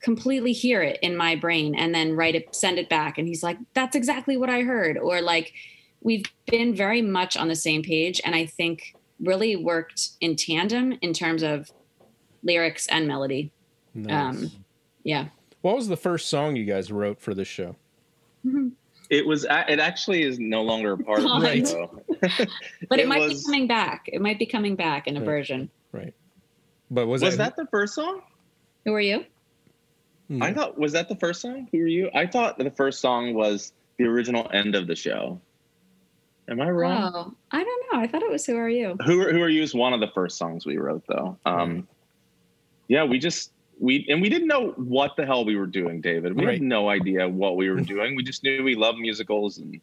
[0.01, 3.19] completely hear it in my brain and then write it, send it back.
[3.19, 4.97] And he's like, that's exactly what I heard.
[4.97, 5.53] Or like,
[6.01, 8.21] we've been very much on the same page.
[8.25, 11.71] And I think really worked in tandem in terms of
[12.43, 13.53] lyrics and melody.
[13.95, 14.13] Nice.
[14.37, 14.51] Um,
[15.03, 15.27] yeah.
[15.63, 17.77] what was the first song you guys wrote for this show?
[19.11, 19.45] It was.
[19.45, 21.67] It actually is no longer a part of the Right.
[21.67, 22.03] show.
[22.91, 24.05] But it, It might was- be coming back.
[24.13, 25.25] It might be coming back in a Right.
[25.25, 25.71] version.
[25.93, 26.13] Right.
[26.91, 28.23] But was, Was that the first song?
[28.85, 29.25] Who are you?
[30.29, 30.43] Hmm.
[30.43, 31.69] I thought was that the first song?
[31.73, 32.11] Who are you?
[32.15, 35.41] I thought the first song was the original end of the show.
[36.49, 37.13] Am I wrong?
[37.15, 38.01] Oh, I don't know.
[38.01, 38.97] I thought it was Who Are You?
[39.05, 41.37] Who are, who are you is one of the first songs we wrote though.
[41.45, 41.87] Um,
[42.89, 46.35] yeah, we just we and we didn't know what the hell we were doing, David.
[46.35, 46.55] We Right.
[46.55, 48.17] had no idea what we were doing.
[48.17, 49.79] We just knew we loved musicals and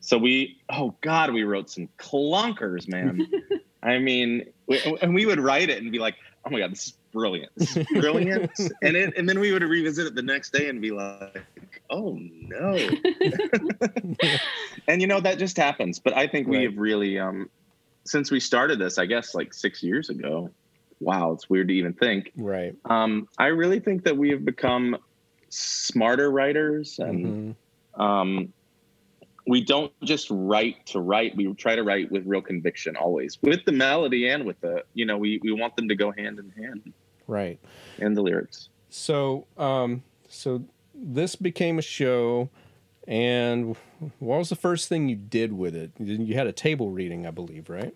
[0.00, 3.30] so we oh god, we wrote some clunkers, man.
[3.82, 6.86] I mean, we, and we would write it and be like, "Oh my god, this
[6.86, 7.50] is brilliant!
[7.56, 8.50] This is brilliant!"
[8.82, 12.18] and it, and then we would revisit it the next day and be like, "Oh
[12.20, 12.78] no!"
[14.88, 15.98] and you know that just happens.
[15.98, 17.48] But I think we have really, um,
[18.06, 20.50] since we started this, I guess like six years ago.
[21.00, 22.32] Wow, it's weird to even think.
[22.36, 22.74] right?
[22.84, 24.96] Um, I really think that we have become
[25.50, 27.56] smarter writers and
[27.96, 28.00] Mhm.
[28.02, 28.52] um,
[29.48, 33.64] we don't just write to write we try to write with real conviction always with
[33.64, 36.50] the melody and with the you know we, we want them to go hand in
[36.62, 36.92] hand
[37.26, 37.58] Right.
[37.98, 40.62] and the lyrics So, um, so
[40.94, 42.48] this became a show,
[43.06, 43.76] and
[44.18, 45.92] what was the first thing you did with it?
[45.98, 47.94] You had a table reading, I believe, right?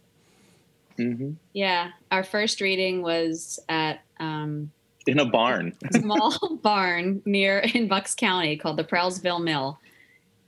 [0.99, 1.33] mm-hmm.
[1.53, 1.91] Yeah.
[2.11, 4.71] Our first reading was at um,
[5.07, 9.79] in a barn a small barn near in Bucks County called the Prallsville Mill.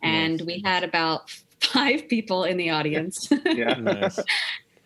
[0.05, 3.29] And we had about five people in the audience.
[3.47, 4.19] yeah Nice.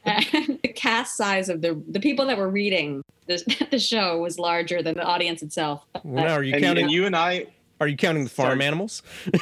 [0.04, 4.38] and the cast size of the the people that were reading the, the show was
[4.38, 5.84] larger than the audience itself.
[6.04, 6.84] Well, now are you and, counting?
[6.84, 7.46] and you and i
[7.80, 8.66] are you counting the farm Sorry.
[8.66, 9.02] animals?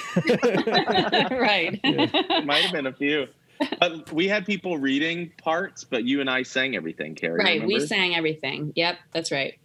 [1.30, 1.78] right.
[1.84, 3.26] it might have been a few
[3.80, 7.66] but we had people reading parts but you and i sang everything carrie right.
[7.66, 8.72] We sang everything.
[8.76, 9.58] Yep, that's right.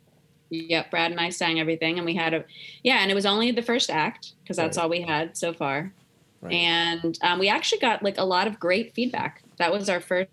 [0.50, 2.44] Yep, Brad and I sang everything, and we had a
[2.84, 4.84] yeah, and it was only the first act because that's Right.
[4.84, 5.94] all we had so far.
[6.42, 6.54] Right.
[6.54, 9.42] and um, we actually got like a lot of great feedback.
[9.60, 10.30] That was our first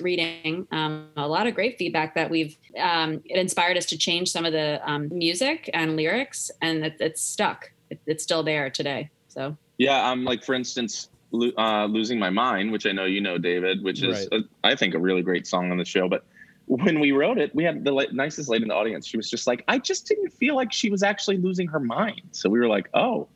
[0.00, 0.66] reading.
[0.70, 4.44] Um, a lot of great feedback that we've um, it inspired us to change some
[4.44, 7.70] of the um, music and lyrics, and it, it's stuck.
[7.90, 9.10] It, it's still there today.
[9.28, 13.20] So Yeah, um, like for instance, lo- uh, "Losing My Mind," which I know you
[13.22, 14.40] know, David, which is Right.
[14.40, 16.06] uh, I think a really great song on the show.
[16.08, 16.24] But
[16.66, 19.06] when we wrote it, we had the la- nicest lady in the audience.
[19.06, 22.22] She was just like, "I just didn't feel like she was actually losing her mind."
[22.32, 23.28] So we were like, "Oh,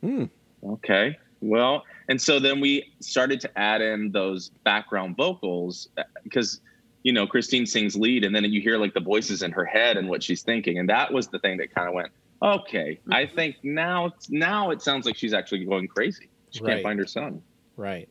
[0.00, 0.24] Hmm.
[0.64, 6.60] okay, well." And so then we started to add in those background vocals uh, because
[7.02, 9.96] you know Christine sings lead, and then you hear like the voices in her head
[9.96, 12.10] and what she's thinking, and that was the thing that kind of went.
[12.42, 13.34] Okay, I mm-hmm.
[13.36, 16.28] think now now it sounds like she's actually going crazy.
[16.50, 16.72] She Right.
[16.72, 17.42] can't find her son.
[17.76, 18.08] Right.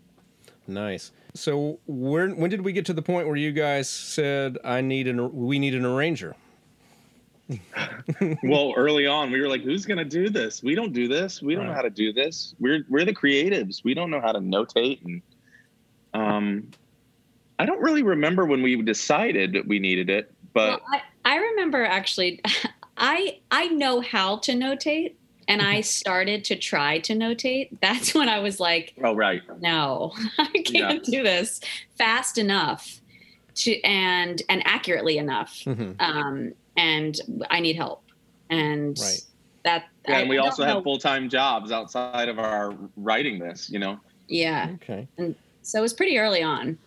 [0.67, 1.11] Nice.
[1.33, 5.07] So, where when did we get to the point where you guys said, "I need
[5.07, 6.35] an we need an arranger"?
[8.43, 10.63] Well, early on, we were like, "Who's gonna do this?
[10.63, 11.41] We don't do this.
[11.41, 12.55] We don't know how to do this.
[12.59, 13.83] We're we're the creatives.
[13.83, 15.21] We don't know how to notate." And
[16.13, 16.71] um,
[17.59, 21.37] I don't really remember when we decided that we needed it, but well, I, I
[21.37, 22.41] remember actually,
[22.97, 25.15] I I know how to notate,
[25.47, 27.77] and I started to try to notate.
[27.81, 31.61] That's when I was like, oh right, no i can't do this
[31.97, 33.01] fast enough
[33.53, 35.95] to and and accurately enough Mhm.
[35.99, 38.03] um and i need help
[38.49, 39.21] and Right.
[39.63, 43.39] that yeah, I- and we I also have full time jobs outside of our writing
[43.39, 43.69] this.
[43.69, 43.99] You know.
[44.27, 45.07] yeah Okay.
[45.17, 46.77] And so it was pretty early on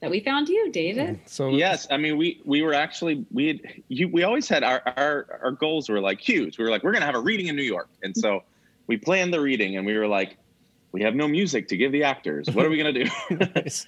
[0.00, 3.60] that we found you david So Yes, I mean we we were actually we had
[3.88, 6.58] you we always had our our our goals were like huge.
[6.58, 8.42] We were like we're gonna have a reading in New York, and so
[8.86, 10.36] we planned the reading, and we were like
[10.92, 12.50] we have no music to give the actors.
[12.50, 13.06] What are we gonna do?
[13.54, 13.86] nice.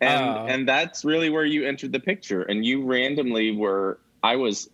[0.00, 3.98] and Uh, and that's really where you entered the picture, and you randomly were.
[4.22, 4.68] I was.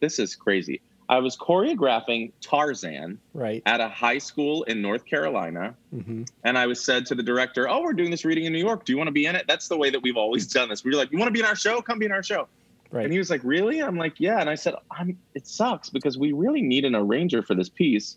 [0.00, 0.80] This is crazy.
[1.10, 3.62] I was choreographing Tarzan Right.
[3.64, 5.74] at a high school in North Carolina.
[5.90, 8.58] hmm And I was said to the director, "Oh, we're doing this reading in New
[8.58, 8.84] York.
[8.84, 10.84] Do you want to be in it?" That's the way that we've always done this.
[10.84, 11.80] We were like, "You want to be in our show?
[11.80, 12.46] Come be in our show."
[12.90, 13.04] Right.
[13.04, 16.16] And he was like, "Really?" I'm like, "Yeah." And I said, "I'm." It sucks because
[16.18, 18.16] we really need an arranger for this piece,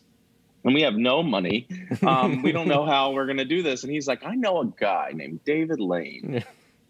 [0.66, 1.68] and we have no money.
[2.06, 3.84] Um, we don't know how we're gonna do this.
[3.84, 6.44] And he's like, "I know a guy named David Lane,".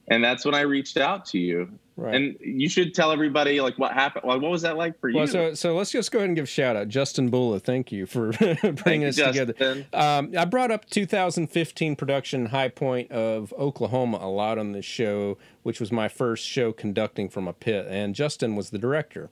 [0.07, 1.69] And that's when I reached out to you.
[1.97, 2.15] Right.
[2.15, 4.25] And you should tell everybody like what happened.
[4.25, 5.17] Like, what was that like for you?
[5.17, 7.59] well, so so let's just go ahead and give a shout out, Justin Bula.
[7.59, 9.53] Thank you for bringing Thank you, us together.
[9.53, 9.85] Justin.
[9.93, 15.37] Um, I brought up 2015 production High Point of Oklahoma a lot on this show,
[15.63, 19.29] which was my first show conducting from a pit, and Justin was the director.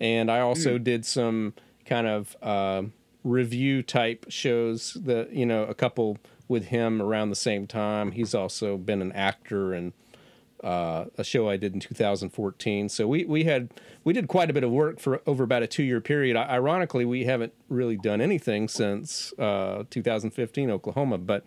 [0.00, 2.84] And I also did some kind of uh,
[3.24, 8.12] review type shows that you know a couple with him around the same time.
[8.12, 9.92] He's also been an actor and
[10.62, 12.88] uh, a show I did in 2014.
[12.88, 13.70] So we we had
[14.04, 16.36] we did quite a bit of work for over about a two year period.
[16.36, 21.44] I, ironically, we haven't really done anything since uh, 2015 Oklahoma, but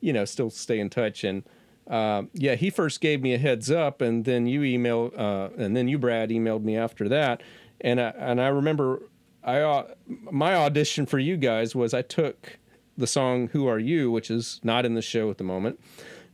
[0.00, 1.24] you know, still stay in touch.
[1.24, 1.44] And
[1.88, 5.76] uh, yeah, he first gave me a heads up, and then you email, uh, and
[5.76, 7.42] then you Brad emailed me after that.
[7.80, 9.02] And I, and I remember
[9.44, 12.58] I uh, my audition for you guys was I took
[12.96, 15.80] the song "Who Are You," which is not in the show at the moment,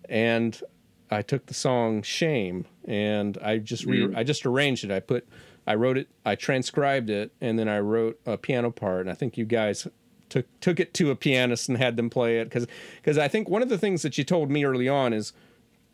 [0.09, 0.61] and
[1.11, 4.91] I took the song "Shame" and I just re- I just arranged it.
[4.91, 5.27] I put
[5.67, 9.03] I wrote it, I transcribed it, and then I wrote a piano part.
[9.03, 9.87] And I think you guys
[10.29, 12.67] took took it to a pianist and had them play it because
[12.97, 15.33] because I think one of the things that you told me early on is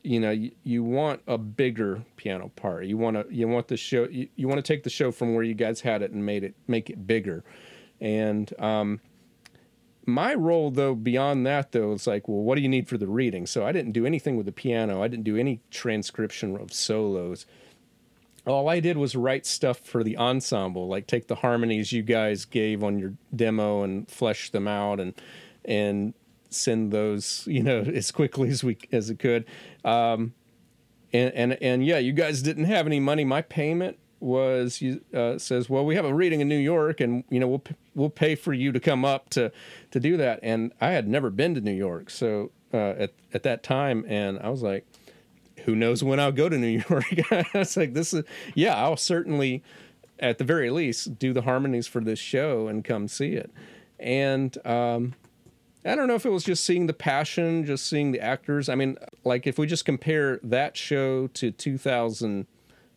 [0.02, 3.76] you know you, you want a bigger piano part you want to you want the
[3.76, 6.24] show you, you want to take the show from where you guys had it and
[6.26, 7.42] made it make it bigger
[8.00, 9.00] and um
[10.06, 13.06] my role though beyond that though it's like well what do you need for the
[13.06, 13.46] reading?
[13.46, 15.02] So i didn't do anything with the piano.
[15.02, 17.46] I didn't do any transcription of solos.
[18.46, 22.44] All i did was write stuff for the ensemble like take the harmonies you guys
[22.44, 25.14] gave on your demo and flesh them out and
[25.64, 26.14] and
[26.50, 29.46] send those you know as quickly as we as it could.
[29.84, 30.34] Um
[31.12, 33.24] and and and yeah you guys didn't have any money.
[33.24, 34.82] My payment was
[35.14, 37.62] uh, says well we have a reading in new york and you know we'll
[37.94, 39.52] we'll pay for you to come up to
[39.90, 43.42] to do that and i had never been to new york so uh, at at
[43.42, 44.86] that time and i was like
[45.64, 47.04] who knows when I'll go to New York.
[47.30, 49.62] I was like this is yeah, I'll certainly
[50.18, 53.50] at the very least do the harmonies for this show and come see it.
[53.98, 55.14] And um
[55.86, 58.70] I don't know if it was just seeing the passion, just seeing the actors.
[58.70, 61.50] I mean, like if we just compare that show to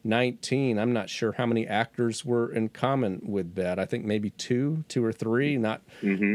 [0.08, 3.78] 2019, I'm not sure how many actors were in common with that.
[3.78, 5.82] I think maybe two, two or three, not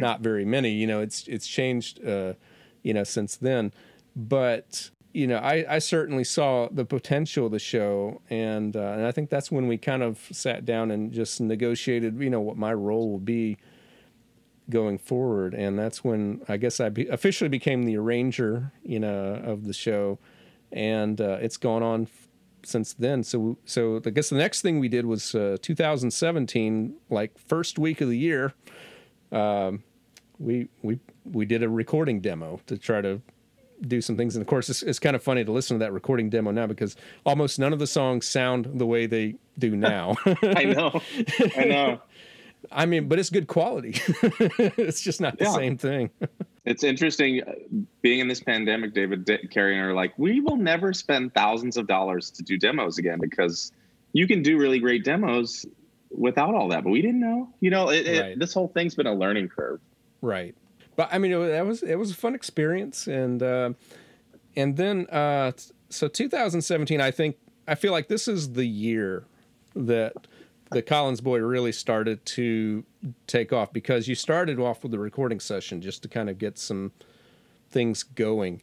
[0.01, 0.71] not very many.
[0.71, 2.35] You know, it's it's changed uh,
[2.83, 3.73] you know, since then.
[4.15, 9.07] But you know, I, I certainly saw the potential of the show, and uh, and
[9.07, 12.57] I think that's when we kind of sat down and just negotiated, you know, what
[12.57, 13.59] my role will be
[14.71, 19.41] going forward, and that's when I guess I be, officially became the arranger, you know,
[19.45, 20.19] of the show,
[20.71, 22.07] and uh, it's gone on
[22.65, 23.23] since then.
[23.25, 28.01] So so I guess the next thing we did was uh, 2017, like first week
[28.01, 28.53] of the year.
[29.31, 29.83] Um,
[30.39, 33.21] we we we did a recording demo to try to
[33.83, 34.37] do some things.
[34.37, 36.67] And of course, it's, it's kind of funny to listen to that recording demo now
[36.67, 36.95] because
[37.27, 40.17] almost none of the songs sound the way they do now.
[40.43, 41.01] I know.
[41.57, 42.01] I know.
[42.71, 43.95] I mean, but it's good quality.
[44.79, 45.53] it's just not the Yeah.
[45.55, 46.11] same thing.
[46.65, 47.53] It's interesting uh,
[48.03, 51.35] being in this pandemic, David, D- Carrie, and I are like, we will never spend
[51.35, 53.73] thousands of dollars to do demos again because
[54.13, 55.67] you can do really great demos
[56.11, 56.85] without all that.
[56.85, 57.49] But we didn't know.
[57.61, 59.81] You know, it, it- this whole thing's been a learning curve.
[60.21, 60.55] Right.
[60.95, 63.73] But I mean, it, that was it was a fun experience, and uh,
[64.55, 65.53] and then uh,
[65.89, 69.25] so 2017, I think I feel like this is the year
[69.75, 70.13] that
[70.73, 72.85] the Collins Boy really started to
[73.27, 76.59] take off because you started off with the recording session just to kind of get
[76.59, 76.93] some
[77.71, 78.63] things going.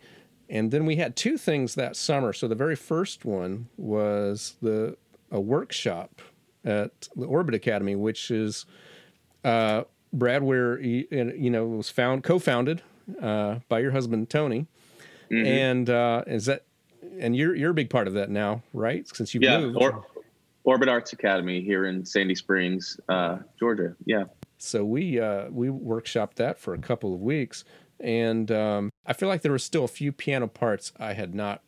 [0.50, 2.34] And then we had two things that summer.
[2.34, 4.98] So the very first one was the
[5.32, 6.22] a workshop
[6.66, 8.66] at the Orbit Academy, which is
[9.44, 12.82] uh, Brad, where you, you know was found co-founded
[13.22, 14.68] uh, by your husband Tony,
[15.32, 15.46] Mm-hmm.
[15.46, 16.64] and uh, is that
[17.20, 19.08] and you're you're a big part of that now, right?
[19.08, 19.60] Since you've Yeah.
[19.60, 19.78] moved.
[19.80, 20.04] Or,
[20.70, 23.96] Orbit Arts Academy here in Sandy Springs, uh, Georgia.
[24.06, 24.26] Yeah.
[24.60, 27.64] So we uh, we workshopped that for a couple of weeks,
[28.00, 31.64] and um, I feel like there were still a few piano parts I had not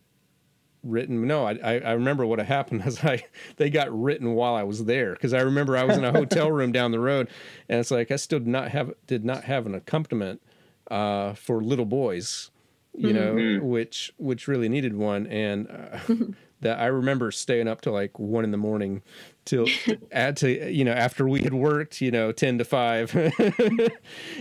[0.83, 1.25] written.
[1.25, 3.23] No, I I, I remember what happened is I
[3.55, 6.51] they got written while I was there because I remember I was in a hotel
[6.51, 7.27] room down the road,
[7.67, 10.43] and it's like I still did not have did not have an accompaniment
[10.91, 12.51] uh, for little boys,
[12.93, 15.97] you know, which which really needed one, and uh,
[16.61, 19.01] that I remember staying up till like one in the morning
[19.45, 19.67] till
[20.11, 23.11] add to you know after we had worked you know 10 to 5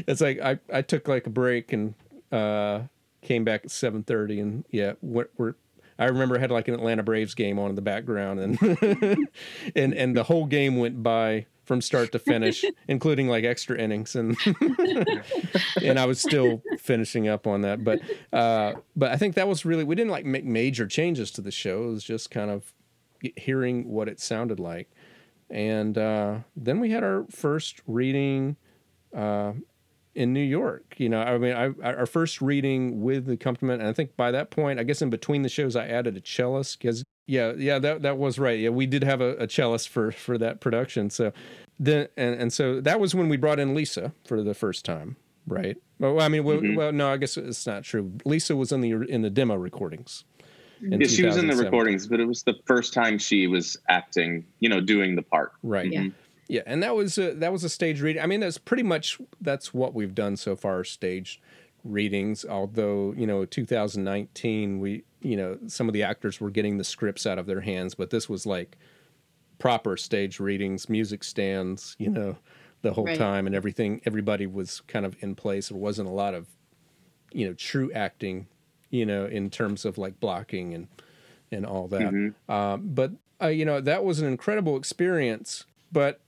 [0.06, 1.94] it's like i i took like a break and
[2.32, 2.82] uh
[3.22, 5.54] came back at 7:30 and yeah we're, we're
[5.98, 8.58] I remember I had like an Atlanta Braves game on in the background, and
[9.76, 14.16] and and the whole game went by from start to finish, including like extra innings,
[14.16, 14.36] and
[15.80, 17.84] and I was still finishing up on that.
[17.84, 18.00] But
[18.32, 21.52] uh, but I think that was really we didn't like make major changes to the
[21.52, 21.84] show.
[21.84, 22.74] It was just kind of
[23.36, 24.90] hearing what it sounded like,
[25.48, 28.56] and uh, then we had our first reading.
[29.16, 29.52] Uh,
[30.12, 30.96] in New York.
[30.98, 34.32] You know, I mean, I, our first reading with the accompaniment, and I think by
[34.32, 37.78] that point, I guess in between the shows, I added a cellist because yeah, yeah,
[37.78, 38.58] that that was right.
[38.58, 41.10] Yeah, we did have a, a cellist for for that production.
[41.10, 41.32] So
[41.78, 45.16] then, and and so that was when we brought in Lisa for the first time,
[45.46, 45.76] right?
[46.00, 46.76] Well, I mean, well, Mhm.
[46.76, 48.12] well, no, I guess it's not true.
[48.24, 50.24] Lisa was in the in the demo recordings.
[50.82, 54.44] Yeah, she was in the recordings, but it was the first time she was acting,
[54.60, 55.52] you know, doing the part.
[55.62, 55.90] right?
[55.92, 56.06] Yeah.
[56.48, 58.20] Yeah, and that was a, that was a stage reading.
[58.20, 61.40] I mean, that's pretty much that's what we've done so far, stage
[61.84, 62.44] readings.
[62.44, 67.26] Although you know, 2019, we you know some of the actors were getting the scripts
[67.26, 68.76] out of their hands, but this was like
[69.58, 72.36] proper stage readings, music stands, you know,
[72.82, 73.18] the whole Right.
[73.18, 74.00] time, and everything.
[74.06, 75.68] Everybody was kind of in place.
[75.68, 76.46] There wasn't a lot of
[77.32, 78.46] you know true acting,
[78.90, 80.88] you know, in terms of like blocking and
[81.52, 82.12] and all that.
[82.12, 82.34] Mhm.
[82.48, 83.12] Um, but
[83.42, 85.64] uh, you know that was an incredible experience.
[85.92, 86.20] But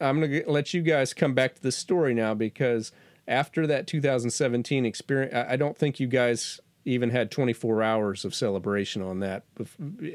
[0.00, 2.90] I'm gonna let you guys come back to the story now because
[3.30, 8.34] after that 2017 experience, I I don't think you guys even had 24 hours of
[8.34, 9.44] celebration on that.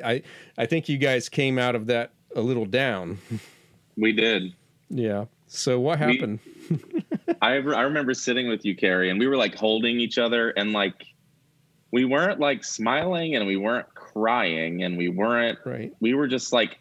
[0.03, 0.22] I
[0.57, 3.20] I think you guys came out of that a little down.
[3.97, 4.53] We did.
[4.89, 5.26] Yeah.
[5.47, 6.39] So what We- happened?
[7.41, 10.74] I I remember sitting with you, Carrie, and we were like holding each other, and
[10.74, 11.05] like
[11.91, 15.59] we weren't like smiling, and we weren't crying, and we weren't.
[15.66, 15.93] right.
[15.99, 16.78] We were just like,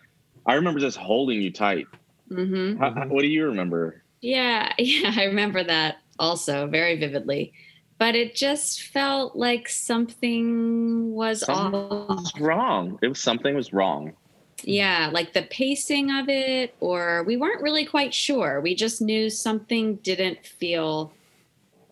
[0.46, 1.86] I remember just holding you tight.
[2.28, 3.08] hmm How, Mhm.
[3.10, 4.02] what do you remember?
[4.22, 7.52] Yeah, yeah, I remember that also very vividly.
[7.98, 12.08] But it just felt like something was Something off.
[12.08, 12.98] was wrong.
[13.02, 14.12] It was something was wrong.
[14.64, 18.60] Yeah, like the pacing of it, or we weren't really quite sure.
[18.60, 21.12] We just knew something didn't feel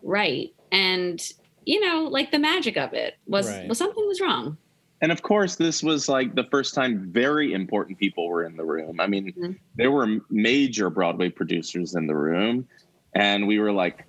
[0.01, 0.53] right.
[0.71, 1.21] And,
[1.65, 3.67] you know, like the magic of it was, Right.
[3.67, 4.57] well, something was wrong.
[5.01, 8.63] And of course, this was like the first time very important people were in the
[8.65, 8.99] room.
[8.99, 9.59] I mean, Mhm.
[9.75, 12.67] there were major Broadway producers in the room,
[13.13, 14.05] and we were like,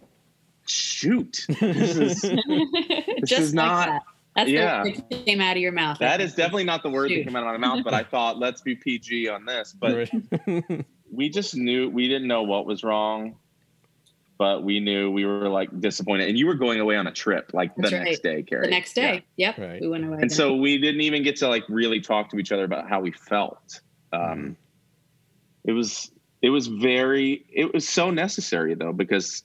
[0.67, 2.21] shoot, this is,
[3.25, 4.03] just is like not- that.
[4.37, 4.83] That's yeah.
[4.83, 5.99] the word that came out of your mouth.
[6.01, 6.29] I that think.
[6.29, 8.63] is definitely not the word that came out of my mouth, but I thought, let's
[8.63, 9.73] be PG on this.
[9.79, 10.11] But
[10.49, 10.85] Right.
[11.13, 13.37] we just knew, we didn't know what was wrong,
[14.37, 16.29] but we knew we were like disappointed.
[16.29, 18.67] And you were going away on a trip like the That's next day, Carrie.
[18.67, 19.13] the next Yeah.
[19.13, 19.25] day.
[19.37, 19.59] Yep.
[19.59, 19.81] Right.
[19.81, 20.15] We went away.
[20.15, 20.31] and then.
[20.31, 23.13] so we didn't even get to like really talk to each other about how we
[23.13, 23.81] felt
[24.13, 24.57] um
[25.65, 26.11] it was
[26.43, 29.45] it was very it was so necessary though because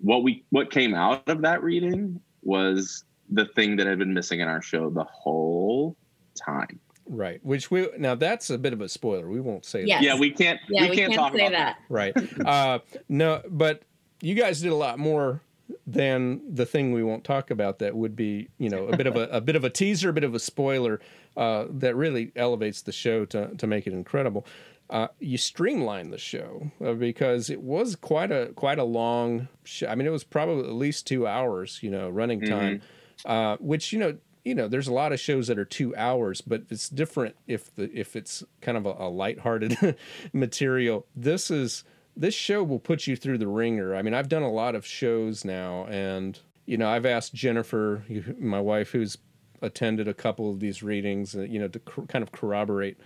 [0.00, 4.40] what we what came out of that reading was the thing that had been missing
[4.40, 5.96] in our show the whole
[6.34, 6.78] time
[7.10, 7.40] right.
[7.44, 9.28] Which we now that's a bit of a spoiler.
[9.28, 10.00] We won't say Yes.
[10.00, 10.04] that.
[10.04, 11.76] yeah we can't yeah, we, can't, talk say about that.
[11.88, 12.14] right
[12.46, 12.78] uh
[13.08, 13.82] no but
[14.20, 15.40] you guys did a lot more
[15.86, 19.16] than the thing we won't talk about that would be you know a bit of
[19.16, 21.00] a, a bit of a teaser a bit of a spoiler
[21.36, 24.46] uh that really elevates the show to to make it incredible
[24.90, 29.86] uh, you streamlined the show uh, because it was quite a quite a long show.
[29.86, 32.82] I mean, it was probably at least two hours, you know, running time.
[33.26, 36.40] Uh, which you know, you know, there's a lot of shows that are two hours,
[36.40, 39.96] but it's different if the if it's kind of a, a lighthearted
[40.32, 41.06] material.
[41.14, 41.84] This is
[42.16, 43.94] this show will put you through the ringer.
[43.94, 48.04] I mean, I've done a lot of shows now, and you know, I've asked Jennifer,
[48.38, 49.18] my wife, who's
[49.60, 52.96] attended a couple of these readings, uh, you know, to cor- kind of corroborate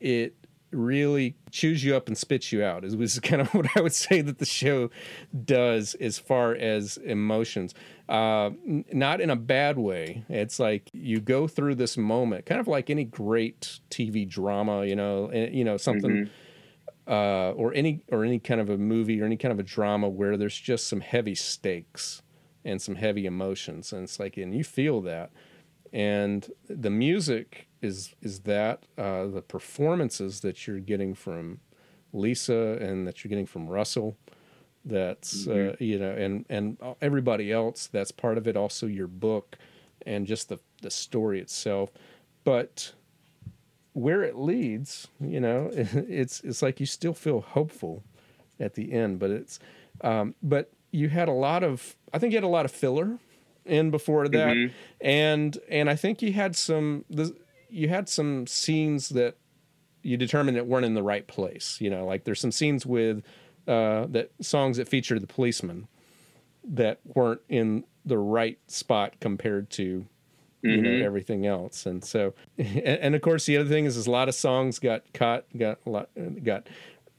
[0.00, 0.34] it
[0.76, 3.94] really chews you up and spits you out is was kind of what I would
[3.94, 4.90] say that the show
[5.44, 7.74] does as far as emotions.
[8.08, 10.24] Uh, n- not in a bad way.
[10.28, 14.94] It's like you go through this moment, kind of like any great TV drama, you
[14.94, 16.30] know, eh, you know something,
[17.08, 20.08] uh, or any or any kind of a movie or any kind of a drama
[20.08, 22.22] where there's just some heavy stakes
[22.64, 25.30] and some heavy emotions, and it's like and you feel that
[25.92, 31.60] and the music is is that uh, the performances that you're getting from
[32.12, 34.16] Lisa and that you're getting from Russell
[34.84, 39.58] that's uh, you know and and everybody else that's part of it also your book
[40.06, 41.90] and just the the story itself.
[42.44, 42.92] But
[43.92, 48.04] where it leads you know it's it's like you still feel hopeful
[48.60, 49.58] at the end but it's
[50.02, 53.18] um, but you had a lot of I think you had a lot of filler
[53.66, 54.70] in before that Mhm.
[55.00, 57.36] and and I think you had some the,
[57.68, 59.36] you had some scenes that
[60.02, 61.80] you determined that weren't in the right place.
[61.80, 63.24] You know, like there's some scenes with
[63.66, 65.88] uh, that songs that feature the policeman
[66.64, 70.06] that weren't in the right spot compared to
[70.62, 71.02] you know Mhm.
[71.04, 74.28] everything else and so and, and of course the other thing is, is a lot
[74.28, 76.08] of songs got cut got a lot,
[76.42, 76.68] got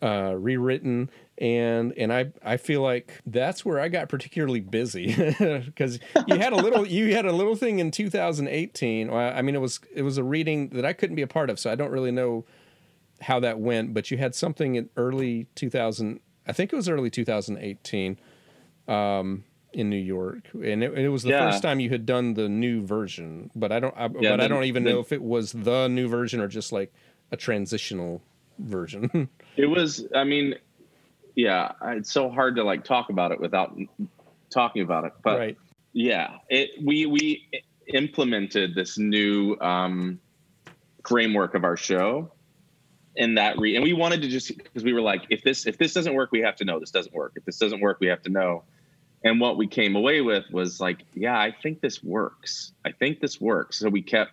[0.02, 5.14] uh, rewritten and and I I feel like that's where I got particularly busy
[5.66, 9.56] because you had a little you had a little thing in 2018 Well, I mean
[9.56, 11.76] it was it was a reading that I couldn't be a part of so I
[11.76, 12.46] don't really know
[13.22, 17.10] how that went but you had something in early 2000 I think it was early
[17.10, 18.20] 2018
[18.88, 19.44] um,
[19.74, 21.40] in New York and it, it was the Yeah.
[21.50, 24.48] first time you had done the new version but I don't I, Yeah, but I
[24.48, 26.94] don't even the- know if it was the new version or just like
[27.32, 28.22] a transitional
[28.60, 30.54] version It was, I mean,
[31.36, 33.76] yeah, it's so hard to like talk about it without
[34.52, 35.14] talking about it.
[35.24, 35.58] But right
[35.98, 37.50] yeah, it we we
[37.88, 40.20] implemented this new um,
[41.04, 42.32] framework of our show,
[43.18, 45.80] and that re and we wanted to just because we were like, if this if
[45.80, 47.34] this doesn't work, we have to know this doesn't work.
[47.36, 48.64] If this doesn't work, we have to know.
[49.24, 52.74] And what we came away with was like, yeah, I think this works.
[52.86, 53.80] I think this works.
[53.80, 54.32] So we kept,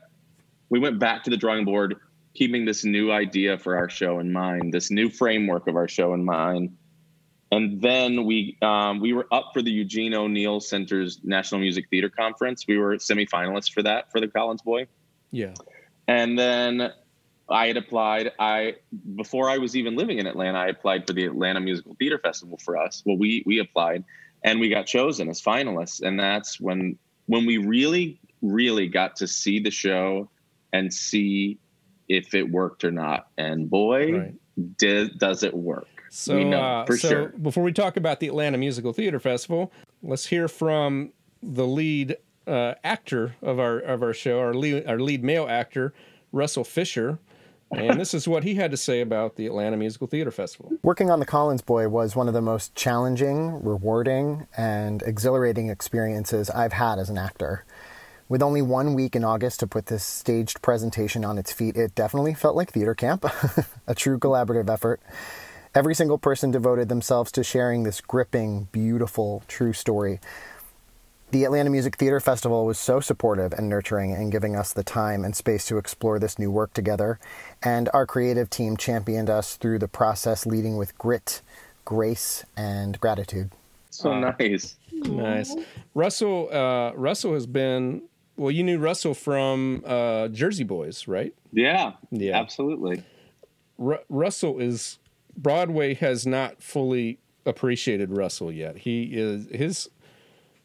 [0.69, 1.97] we went back to the drawing board,
[2.35, 6.15] keeping this new idea for our show in mind, this new framework of our show
[6.15, 6.77] in mind.
[7.53, 12.09] And then we um, we were up for the Eugene O'Neill Center's National Music Theater
[12.09, 12.65] Conference.
[12.67, 14.89] We were semifinalists for that for the Collins Boy.
[15.31, 15.55] yeah
[16.09, 16.93] And then
[17.49, 18.33] I had applied.
[18.39, 18.77] I
[19.15, 22.59] before I was even living in Atlanta, I applied for the Atlanta Musical Theater Festival
[22.59, 23.03] for us.
[23.07, 24.05] Well, we we applied
[24.45, 26.03] and we got chosen as finalists.
[26.03, 30.29] And that's when when we really, really got to see the show
[30.73, 31.59] and see
[32.09, 33.29] if it worked or not.
[33.39, 34.35] And boy, Right.
[34.79, 35.89] did does it work.
[36.11, 37.29] So, we know uh, for so sure.
[37.29, 42.75] before we talk about the Atlanta Musical Theater Festival, let's hear from the lead uh,
[42.85, 45.93] actor of our of our show, our lead, our lead male actor,
[46.31, 47.19] Russell Fisher,
[47.73, 50.73] and this is what he had to say about the Atlanta Musical Theater Festival.
[50.83, 56.51] Working on the Collins Boy was one of the most challenging, rewarding, and exhilarating experiences
[56.51, 57.65] I've had as an actor.
[58.27, 61.95] With only one week in August to put this staged presentation on its feet, it
[61.95, 63.25] definitely felt like theater camp,
[63.87, 65.01] a true collaborative effort.
[65.75, 70.21] Every single person devoted themselves to sharing this gripping, beautiful, true story.
[71.33, 75.25] The Atlanta Music Theater Festival was so supportive and nurturing in giving us the time
[75.25, 77.19] and space to explore this new work together.
[77.63, 81.43] And our creative team championed us through the process, leading with grit,
[81.85, 83.51] grace, and gratitude.
[83.91, 84.77] So nice.
[84.93, 85.55] Nice,
[85.93, 86.49] Russell.
[86.53, 88.03] Uh, Russell has been
[88.37, 88.51] well.
[88.51, 91.35] You knew Russell from uh, Jersey Boys, right?
[91.53, 91.93] Yeah.
[92.11, 92.39] Yeah.
[92.39, 93.03] Absolutely.
[93.79, 94.99] Ru- Russell is
[95.37, 98.79] Broadway has not fully appreciated Russell yet.
[98.79, 99.89] He is his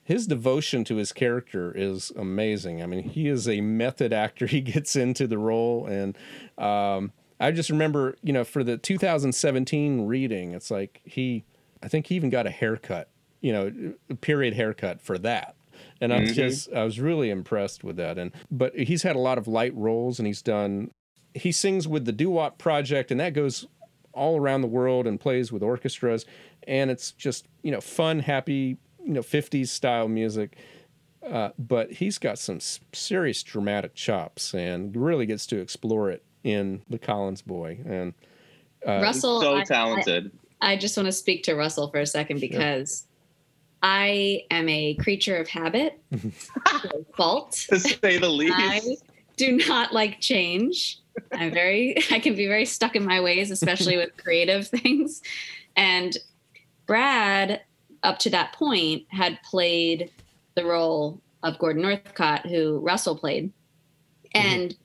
[0.04, 2.82] his devotion to his character is amazing.
[2.82, 4.48] I mean, he is a method actor.
[4.50, 6.18] He gets into the role, and
[6.58, 11.46] um, I just remember, you know, for the 2017 reading, it's like he,
[11.84, 13.10] I think he even got a haircut,
[13.40, 15.56] you know, a period haircut for that.
[16.02, 18.18] And I was just, I was really impressed with that.
[18.18, 20.92] And but he's had a lot of light roles, and he's done.
[21.34, 23.68] He sings with the Doo Wop Project, and that goes
[24.14, 26.26] all around the world and plays with orchestras,
[26.68, 30.58] and it's just you know fun, happy, you know 50s style music.
[31.30, 32.60] Uh, but he's got some
[32.94, 37.78] serious dramatic chops and really gets to explore it in the Collins Boy.
[37.86, 38.14] And
[38.86, 40.32] Russell, so I- I- talented.
[40.62, 43.06] I just want to speak to Russell for a second because
[43.82, 46.02] I am a creature of habit,
[47.18, 47.52] fault.
[47.70, 48.56] to say the least.
[48.58, 48.82] I
[49.38, 51.00] do not like change.
[51.32, 55.22] I'm very, I can be very stuck in my ways, especially with creative things.
[55.76, 56.18] And
[56.86, 57.62] Brad,
[58.04, 60.12] up to that point, had played
[60.56, 63.54] the role of Gordon Northcott, who Russell played.
[64.36, 64.48] Mm-hmm.
[64.48, 64.76] And,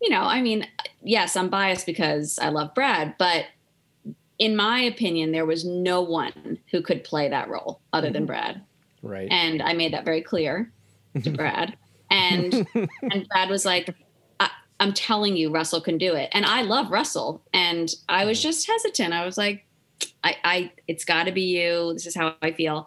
[0.00, 0.66] you know, I mean,
[1.02, 3.46] yes, I'm biased because I love Brad, but
[4.38, 8.26] in my opinion, there was no one who could play that role other than mm-hmm.
[8.26, 8.62] Brad
[9.02, 10.72] right, and I made that very clear
[11.22, 11.76] to Brad.
[12.10, 12.66] And
[13.02, 13.94] and Brad was like,
[14.38, 18.38] I, "I'm telling you, Russell can do it." And I love Russell, and I was
[18.38, 18.48] mm-hmm.
[18.48, 19.12] just hesitant.
[19.12, 19.66] I was like,
[20.22, 21.92] "I, I it's got to be you.
[21.94, 22.86] This is how I feel."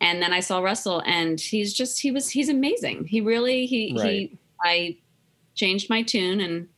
[0.00, 3.06] And then I saw Russell, and he's just he was he's amazing.
[3.06, 4.10] He really he Right.
[4.10, 4.96] he I
[5.54, 6.68] changed my tune, and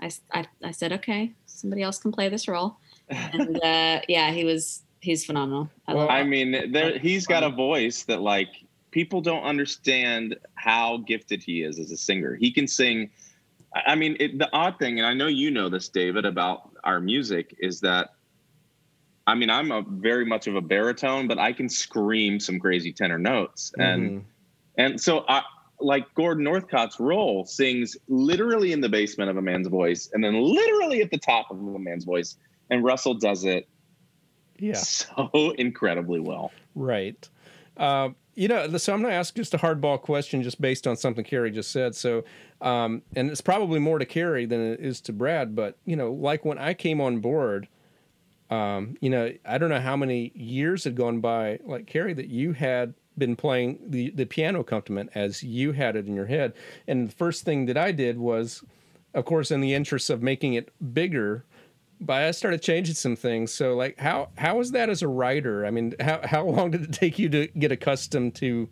[0.00, 2.76] I, I I said, "Okay, somebody else can play this role."
[3.08, 5.70] And uh, yeah, he was he's phenomenal.
[5.86, 8.48] I Well, love I mean, there, he's got a voice that like
[8.90, 12.34] people don't understand how gifted he is as a singer.
[12.34, 13.10] He can sing.
[13.74, 16.70] I I mean, it, the odd thing, and I know you know this, David, about
[16.84, 18.10] our music is that.
[19.26, 22.92] I mean, I'm a very much of a baritone, but I can scream some crazy
[22.92, 24.24] tenor notes, and Mhm.
[24.76, 25.42] and so I
[25.80, 30.34] like Gordon Northcott's role sings literally in the basement of a man's voice, and then
[30.34, 32.36] literally at the top of a man's voice,
[32.70, 33.68] and Russell does it
[34.58, 36.52] yeah, so incredibly well.
[36.74, 37.28] right.
[37.76, 40.96] Uh, you know, so I'm going to ask just a hardball question, just based on
[40.96, 41.94] something Carrie just said.
[41.94, 42.24] So,
[42.60, 45.54] um, and it's probably more to Carrie than it is to Brad.
[45.54, 47.68] But you know, like when I came on board,
[48.50, 52.28] um, you know, I don't know how many years had gone by, like Carrie, that
[52.28, 56.54] you had been playing the the piano accompaniment as you had it in your head.
[56.88, 58.64] And the first thing that I did was,
[59.14, 61.44] of course, in the interest of making it bigger,
[62.04, 63.52] but I started changing some things.
[63.52, 65.64] So, like, how how was that as a writer?
[65.66, 68.68] I mean, how how long did it take you to get accustomed to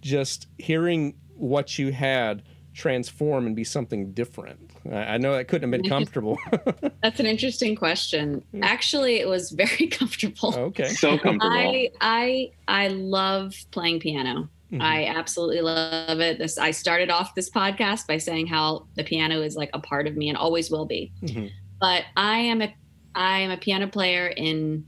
[0.00, 2.42] just hearing what you had
[2.74, 4.70] transform and be something different?
[4.90, 6.38] I, I know that couldn't have been comfortable.
[7.02, 8.42] That's an interesting question.
[8.62, 10.54] Actually, it was very comfortable.
[10.56, 10.88] okay.
[10.88, 11.52] So comfortable.
[11.56, 14.48] I I I love playing piano.
[14.72, 14.82] Mhm.
[14.82, 16.38] I absolutely love it.
[16.38, 20.06] This I started off this podcast by saying how the piano is like a part
[20.06, 21.10] of me and always will be.
[21.22, 21.50] Mhm.
[21.80, 22.74] But I am a
[23.14, 24.86] I am a piano player in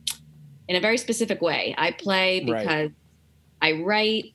[0.68, 1.74] in a very specific way.
[1.76, 2.62] I play Right.
[2.62, 2.90] because
[3.60, 4.34] I write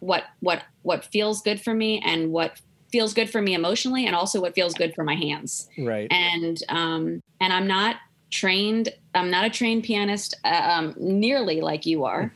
[0.00, 2.60] what what what feels good for me and what
[2.92, 6.06] feels good for me emotionally and also what feels good for my hands Right.
[6.12, 7.96] and um, and I'm not
[8.30, 8.88] trained.
[9.14, 12.32] I'm not a trained pianist uh, um, nearly like you are.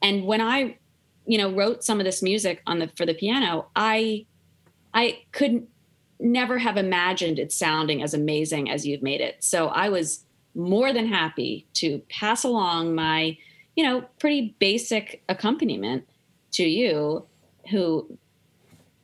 [0.00, 0.78] And when I,
[1.26, 4.26] you know, wrote some of this music on the for the piano, I
[4.94, 5.66] I could
[6.22, 9.36] never have imagined it sounding as amazing as you've made it.
[9.40, 13.36] So I was more than happy to pass along my,
[13.74, 16.06] you know, pretty basic accompaniment
[16.52, 17.26] to you,
[17.70, 18.18] who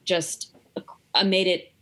[0.04, 0.54] just
[1.24, 1.72] made it.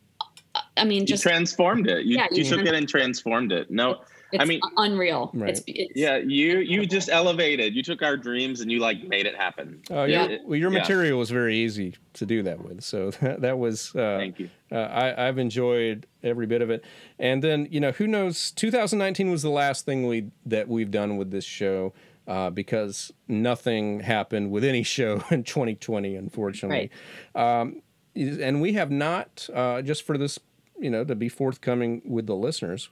[0.76, 2.06] I mean, you just transformed it.
[2.06, 3.70] You, Yeah, you you took it and transformed it.
[3.70, 4.00] No,
[4.42, 5.30] it's mean- unreal.
[5.34, 5.50] Right.
[5.50, 7.74] It's, it's yeah, you you just elevated.
[7.74, 9.80] You took our dreams and you like made it happen.
[9.90, 10.28] Oh, Yeah.
[10.28, 10.38] yeah.
[10.44, 10.80] Well, your Yeah.
[10.80, 12.82] material was very easy to do that with.
[12.82, 13.94] So that, that was.
[13.94, 14.50] Uh, Thank you.
[14.70, 16.84] Uh, I, I've enjoyed every bit of it.
[17.18, 18.50] And then you know, who knows?
[18.52, 21.92] 2019 was the last thing we that we've done with this show.
[22.28, 26.90] Uh, because nothing happened with any show in 2020, unfortunately.
[27.36, 27.82] Um,
[28.16, 30.36] and we have not, uh, just for this,
[30.76, 32.88] you know, to be forthcoming with the listeners,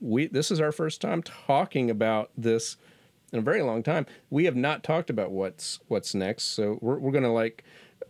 [0.00, 2.76] we this is our first time talking about this
[3.32, 4.06] in a very long time.
[4.30, 7.64] We have not talked about what's what's next, so we're we're gonna like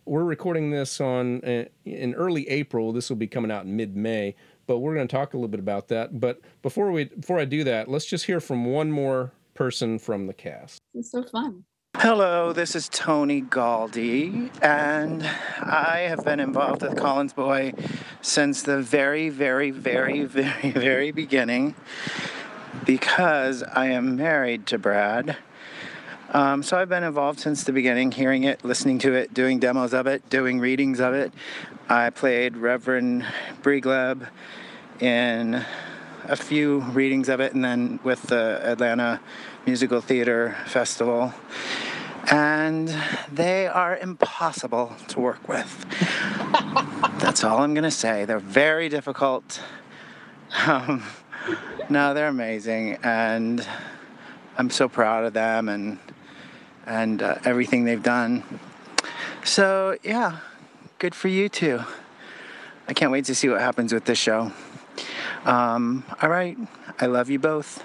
[0.05, 2.91] we're recording this on uh, in early April.
[2.91, 4.35] This will be coming out in mid May,
[4.65, 6.19] but we're gonna talk a little bit about that.
[6.19, 10.27] But before we before I do that, let's just hear from one more person from
[10.27, 10.79] the cast.
[10.93, 11.63] It's so fun.
[11.99, 17.73] Hello, this is Tony Galdi, and I have been involved with Collins Boy
[18.21, 21.73] since the very, very, very, very, very beginning
[22.85, 25.37] because I am married to Brad.
[26.33, 29.95] Um, so I've been involved since the beginning, hearing it, listening to it, doing demos
[29.95, 31.33] of it, doing readings of it.
[31.89, 33.25] I played Reverend
[33.63, 34.27] Briegleb
[34.99, 35.65] in
[36.25, 39.19] a few readings of it, and then with the Atlanta
[39.65, 41.33] Musical Theater Festival.
[42.29, 42.93] And
[43.31, 45.85] they are impossible to work with.
[47.19, 48.25] That's all I'm going to say.
[48.25, 49.61] They're very difficult.
[50.65, 51.03] Um,
[51.89, 53.65] no, they're amazing, and
[54.57, 55.99] I'm so proud of them and
[56.85, 58.43] and uh, everything they've done.
[59.43, 60.39] So yeah,
[60.99, 61.81] good for you too.
[62.87, 64.51] I can't wait to see what happens with this show.
[65.45, 66.57] Um, all right,
[66.99, 67.83] I love you both.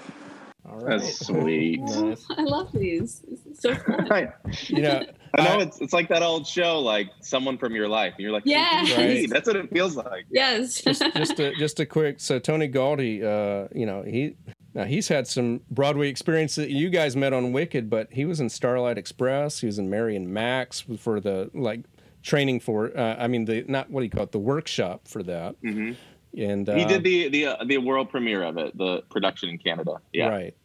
[0.69, 0.99] All right.
[0.99, 1.81] That's sweet.
[1.83, 2.25] Nice.
[2.37, 3.21] I love these.
[3.29, 4.11] This is so fun.
[4.11, 4.27] I,
[4.67, 5.03] You know,
[5.37, 8.23] I know I- it's it's like that old show, like someone from your life, and
[8.23, 8.95] you're like, Yes.
[8.97, 9.29] Right.
[9.29, 10.25] that's what it feels like.
[10.31, 10.81] yes.
[10.81, 14.35] just just a, just a quick so Tony Galdi, uh, you know he
[14.73, 18.39] now he's had some Broadway experience that you guys met on Wicked, but he was
[18.39, 21.81] in Starlight Express, he was in Mary and Max for the like
[22.23, 25.21] training for uh, I mean the not what do you call it the workshop for
[25.23, 25.91] that hmm
[26.37, 29.57] and uh, He did the the uh, the world premiere of it, the production in
[29.57, 29.99] Canada.
[30.11, 30.27] Yeah.
[30.29, 30.55] right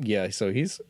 [0.00, 0.80] yeah so he's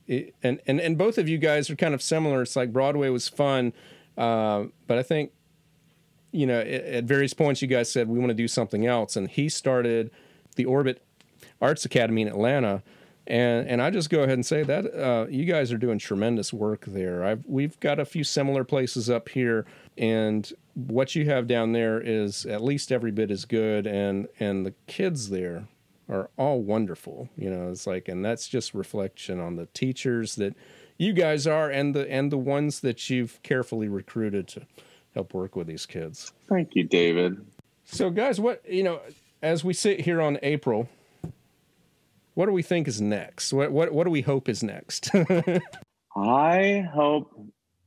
[0.43, 3.29] and and and both of you guys are kind of similar it's like Broadway was
[3.29, 3.73] fun
[4.17, 5.33] uh, but I think
[6.33, 9.17] you know at, at various points you guys said we want to do something else
[9.17, 10.11] and he started
[10.57, 11.03] the Orbit
[11.61, 12.83] Arts Academy in Atlanta
[13.29, 16.53] and and I just go ahead and say that uh, you guys are doing tremendous
[16.53, 19.67] work there I've we've got a few similar places up here
[19.97, 24.65] and what you have down there is at least every bit as good and and
[24.67, 25.69] the kids there
[26.09, 30.55] are all wonderful you know it's like and that's just reflection on the teachers that
[30.97, 34.63] you guys are and the and the ones that you've carefully recruited to
[35.15, 37.45] help work with these kids Thank you, David.
[37.85, 39.01] so guys what you know
[39.43, 40.89] as we sit here on april
[42.39, 45.11] what do we think is next what what, what do we hope is next
[46.17, 47.37] I hope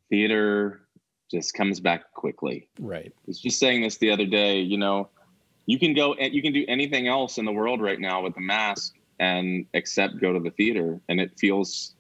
[0.10, 0.82] theater
[1.32, 2.68] just comes back quickly.
[2.78, 4.60] right I was just saying this the other day.
[4.60, 5.10] You know,
[5.66, 8.36] you can go and you can do anything else in the world right now with
[8.36, 11.96] a mask and except go to the theater, and it feels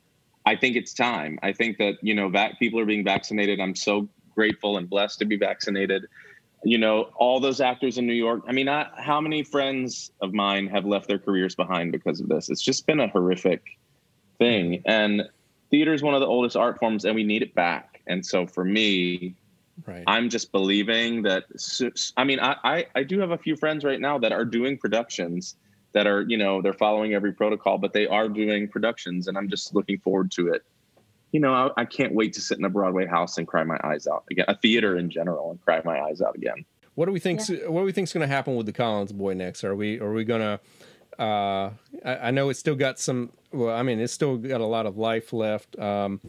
[0.45, 1.39] I think it's time.
[1.41, 3.61] I think that you know, vac- people are being vaccinated.
[3.61, 6.05] I'm so grateful and blessed to be vaccinated.
[6.63, 8.43] You know, all those actors in New York.
[8.47, 12.29] I mean, I, how many friends of mine have left their careers behind because of
[12.29, 12.49] this?
[12.49, 13.63] It's just been a horrific
[14.37, 14.83] thing.
[14.85, 15.23] And
[15.71, 18.01] theater is one of the oldest art forms, and we need it back.
[18.07, 19.35] And so, for me,
[19.87, 20.03] Right.
[20.07, 21.45] I'm just believing that.
[22.17, 24.77] i mean, I, I I do have a few friends right now that are doing
[24.77, 25.55] productions
[25.93, 29.49] that are you know they're following every protocol, but they are doing productions, and I'm
[29.49, 30.63] just looking forward to it.
[31.31, 33.79] You know, I, I can't wait to sit in a Broadway house and cry my
[33.83, 36.65] eyes out again, a theater in general, and cry my eyes out again.
[36.95, 37.41] What do we think?
[37.47, 39.63] What do we think's going to happen with the Collins boy next?
[39.63, 40.59] Are we are we going to?
[41.21, 41.71] Uh,
[42.05, 43.31] I, I know it's still got some.
[43.51, 45.79] Well, I mean, it's still got a lot of life left.
[45.79, 46.19] Um,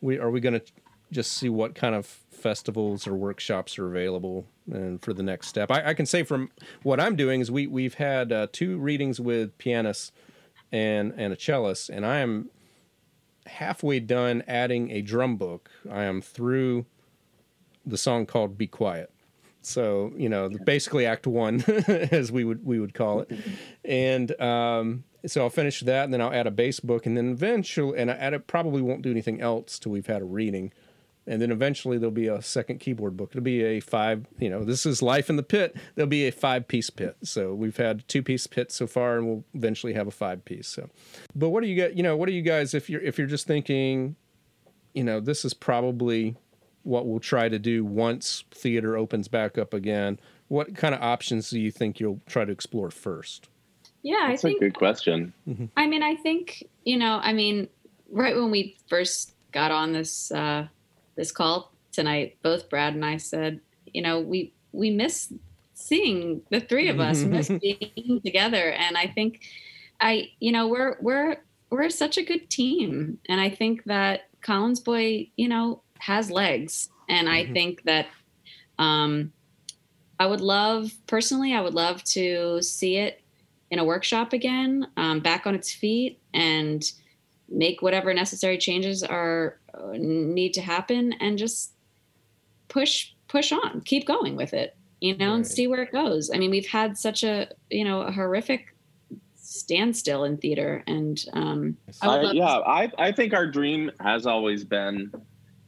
[0.00, 0.62] we are we going to
[1.10, 5.70] just see what kind of festivals or workshops are available and for the next step.
[5.70, 6.50] I, I can say from
[6.82, 10.12] what I'm doing is we we've had uh, two readings with pianists
[10.70, 12.50] and and a cellist, and I am
[13.46, 15.70] halfway done adding a drum book.
[15.90, 16.86] I am through
[17.84, 19.10] the song called "Be Quiet."
[19.62, 23.32] So you know, basically Act One, as we would we would call it,
[23.84, 27.30] and um, so I'll finish that, and then I'll add a bass book, and then
[27.30, 30.72] eventually, and I add it probably won't do anything else till we've had a reading,
[31.26, 33.30] and then eventually there'll be a second keyboard book.
[33.32, 35.76] It'll be a five, you know, this is life in the pit.
[35.94, 37.16] There'll be a five piece pit.
[37.22, 40.68] So we've had two piece pit so far, and we'll eventually have a five piece.
[40.68, 40.88] So,
[41.34, 41.96] but what do you get?
[41.96, 44.16] You know, what do you guys if you're if you're just thinking,
[44.92, 46.36] you know, this is probably
[46.82, 50.20] what we'll try to do once theater opens back up again.
[50.48, 53.48] What kind of options do you think you'll try to explore first?
[54.02, 55.32] Yeah, That's I a think good question.
[55.78, 57.20] I mean, I think you know.
[57.22, 57.68] I mean,
[58.10, 60.66] right when we first got on this uh,
[61.16, 63.60] this call tonight, both Brad and I said,
[63.92, 65.32] you know, we we miss
[65.74, 69.42] seeing the three of us, miss being together, and I think
[70.00, 71.36] I, you know, we're we're
[71.70, 76.88] we're such a good team, and I think that Collins Boy, you know, has legs,
[77.08, 78.06] and I think that
[78.78, 79.32] um,
[80.18, 83.20] I would love personally, I would love to see it
[83.70, 86.84] in a workshop again, um, back on its feet, and
[87.48, 89.58] make whatever necessary changes are
[89.92, 91.72] need to happen, and just
[92.68, 96.30] push push on, keep going with it, you know, and see where it goes.
[96.32, 98.74] I mean, we've had such a you know a horrific
[99.36, 104.26] standstill in theater, and um, I I, love yeah, I, I think our dream has
[104.26, 105.10] always been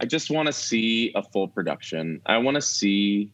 [0.00, 2.20] I just want to see a full production.
[2.26, 3.32] I want to see,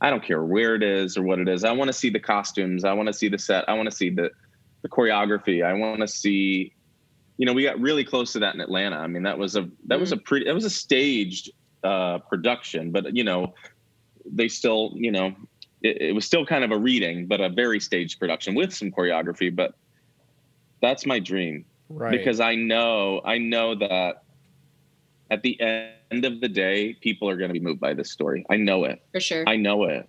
[0.00, 1.64] I don't care where it is or what it is.
[1.64, 2.84] I want to see the costumes.
[2.84, 3.68] I want to see the set.
[3.68, 4.30] I want to see the,
[4.82, 5.64] the choreography.
[5.64, 6.74] I want to see,
[7.40, 8.96] you know, we got really close to that in Atlanta.
[8.96, 11.50] I mean, that was a, that was a pretty, that was a staged
[11.82, 13.54] uh, production, but you know,
[14.26, 15.34] they still, you know,
[15.82, 18.90] it, it was still kind of a reading, but a very staged production with some
[18.90, 19.54] choreography.
[19.54, 19.74] But
[20.82, 22.10] that's my dream Right.
[22.12, 24.22] because I know I know that
[25.30, 28.44] at the end of the day, people are going to be moved by this story.
[28.50, 29.02] I know it.
[29.12, 29.44] for sure.
[29.46, 30.08] I know it.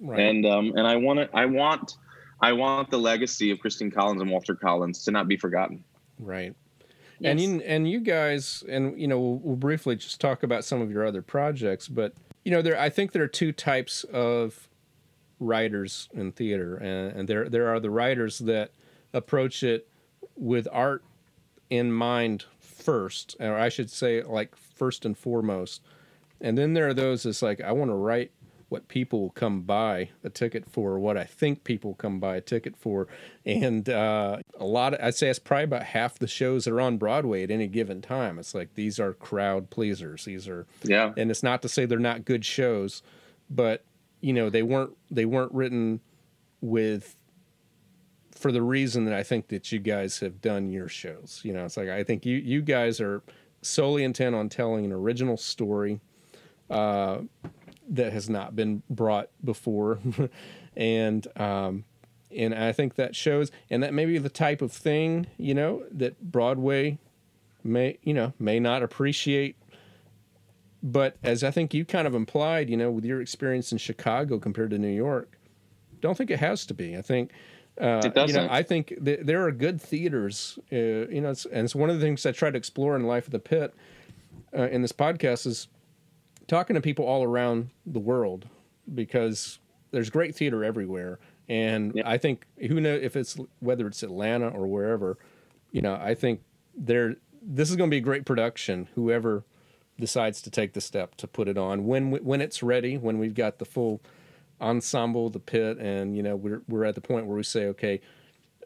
[0.00, 0.18] right.
[0.18, 1.28] And um and I want it.
[1.34, 1.96] I want
[2.40, 5.84] I want the legacy of Christine Collins and Walter Collins to not be forgotten.
[6.18, 6.54] Right.
[7.22, 10.80] And you and you guys and you know we'll, we'll briefly just talk about some
[10.80, 12.14] of your other projects, but
[12.44, 14.68] you know there I think there are two types of
[15.38, 18.70] writers in theater, and, and there there are the writers that
[19.12, 19.88] approach it
[20.36, 21.04] with art
[21.68, 25.82] in mind first, or I should say like first and foremost,
[26.40, 28.32] and then there are those that's like I want to write
[28.70, 32.76] what people come buy a ticket for, what I think people come buy a ticket
[32.76, 33.06] for,
[33.44, 34.94] and uh, a lot.
[34.94, 37.66] Of, I'd say it's probably about half the shows that are on Broadway at any
[37.66, 38.38] given time.
[38.38, 40.24] It's like these are crowd pleasers.
[40.24, 41.12] These are, Yeah.
[41.16, 43.02] and it's not to say they're not good shows,
[43.50, 43.84] but
[44.22, 46.00] you know they weren't they weren't written
[46.60, 47.16] with
[48.32, 51.40] for the reason that I think that you guys have done your shows.
[51.42, 53.22] You know, it's like I think you you guys are
[53.62, 56.00] solely intent on telling an original story
[56.70, 57.18] uh,
[57.90, 59.98] that has not been brought before,
[60.76, 61.84] and um,
[62.34, 65.84] and I think that shows, and that may be the type of thing you know
[65.90, 66.98] that Broadway
[67.62, 69.56] may you know may not appreciate.
[70.82, 74.38] But as I think you kind of implied, you know, with your experience in Chicago
[74.38, 75.36] compared to New York,
[76.00, 76.96] don't think it has to be.
[76.96, 77.32] I think
[77.80, 78.50] uh, It you know, doesn't.
[78.50, 80.58] I think th- there are good theaters.
[80.72, 83.04] Uh, you know, it's, and it's one of the things I try to explore in
[83.04, 83.74] Life of the Pit
[84.56, 85.68] uh, in this podcast is
[86.50, 88.48] talking to people all around the world
[88.92, 89.60] because
[89.92, 91.20] there's great theater everywhere.
[91.48, 92.00] And.
[92.04, 95.16] I think who know if it's whether it's Atlanta or wherever,
[95.70, 96.40] you know, I think
[96.76, 98.88] there this is going to be a great production.
[98.94, 99.44] Whoever
[99.98, 103.34] decides to take the step to put it on when when it's ready, when we've
[103.34, 104.00] got the full
[104.60, 108.00] ensemble, the pit, and you know we're we're at the point where we say, okay,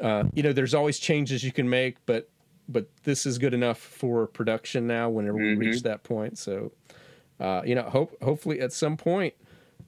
[0.01, 2.31] uh, you know, there's always changes you can make, but
[2.69, 5.09] but this is good enough for production now.
[5.11, 5.83] Whenever we reach Mhm.
[5.83, 6.73] that point, so
[7.41, 9.35] uh, you know, hope hopefully at some point.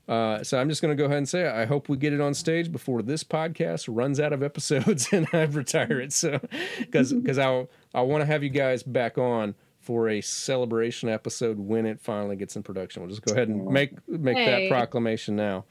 [0.09, 2.21] Uh, so I'm just going to go ahead and say I hope we get it
[2.21, 6.13] on stage before this podcast runs out of episodes and I retire it.
[6.13, 6.41] So
[6.79, 11.59] because because I I want to have you guys back on for a celebration episode
[11.59, 13.03] when it finally gets in production.
[13.03, 15.65] We'll just go ahead and make make that proclamation now.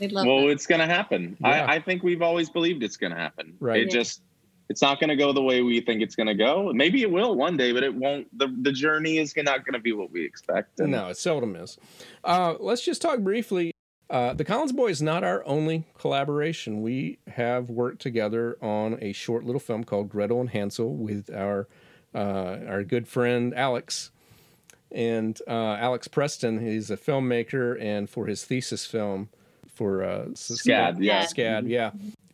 [0.00, 0.52] Love well, that.
[0.52, 1.36] it's going to happen.
[1.40, 1.48] Yeah.
[1.48, 3.54] I, I think we've always believed it's going to happen.
[3.58, 3.82] Right.
[3.82, 4.22] It just,
[4.68, 6.70] it's not going to go the way we think it's going to go.
[6.74, 8.26] Maybe it will one day, but it won't.
[8.38, 10.80] The, the journey is not going to be what we expect.
[10.80, 11.78] And No, it seldom is.
[12.22, 13.72] Uh, let's just talk briefly.
[14.10, 16.82] Uh, the Collins Boy is not our only collaboration.
[16.82, 21.68] We have worked together on a short little film called Gretel and Hansel with our
[22.14, 24.10] uh, our good friend Alex.
[24.90, 29.28] And uh, Alex Preston, he's a filmmaker, and for his thesis film
[29.68, 31.26] for uh, SCAD, yeah.
[31.26, 31.90] SCAD, yeah.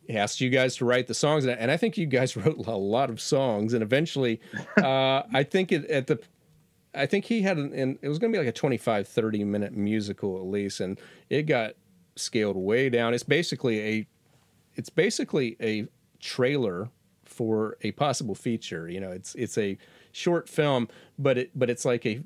[0.09, 3.09] Asked you guys to write the songs, and I think you guys wrote a lot
[3.09, 3.73] of songs.
[3.73, 4.39] And eventually,
[4.77, 6.19] uh, I think it, at the
[6.95, 9.43] I think he had an, and it was going to be like a 25, 30
[9.43, 10.79] minute musical at least.
[10.79, 10.99] And
[11.29, 11.73] it got
[12.15, 13.13] scaled way down.
[13.13, 14.07] It's basically a,
[14.75, 15.87] it's basically a
[16.19, 16.89] trailer
[17.25, 18.87] for a possible feature.
[18.89, 19.77] You know, it's, it's a
[20.11, 20.87] short film,
[21.19, 22.21] but it, but it's like a,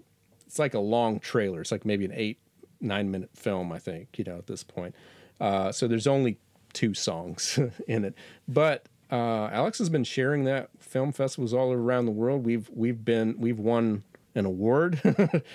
[0.45, 1.61] it's like a long trailer.
[1.61, 2.39] It's like maybe an eight,
[2.81, 4.95] nine minute film, I think, you know, at this point.
[5.39, 6.37] Uh, so there's only
[6.73, 8.15] two songs in it,
[8.47, 12.45] but uh, Alex has been sharing that film festivals all around the world.
[12.45, 14.03] We've we've been we've won
[14.35, 15.01] an award.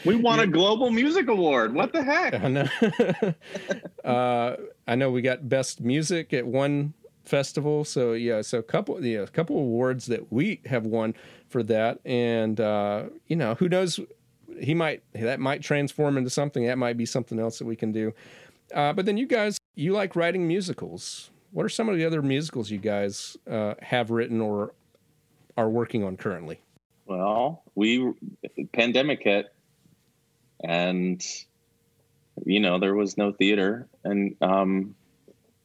[0.05, 1.75] we won a global music award.
[1.75, 2.35] What the heck?
[2.35, 2.69] I know.
[4.05, 4.57] uh,
[4.87, 6.95] I know we got best music at one
[7.25, 7.85] festival.
[7.85, 11.15] So yeah, so a couple yeah, a couple awards that we have won
[11.49, 14.01] for that, and uh, you know who knows.
[14.61, 16.67] He might that might transform into something.
[16.67, 18.13] That might be something else that we can do.
[18.73, 21.31] Uh, but then you guys, you like writing musicals.
[21.53, 24.73] What are some of the other musicals you guys uh, have written or
[25.57, 26.61] are working on currently?
[27.07, 28.13] Well, we
[28.73, 29.53] pandemic hit,
[30.63, 31.23] and
[32.45, 34.95] you know there was no theater, and um,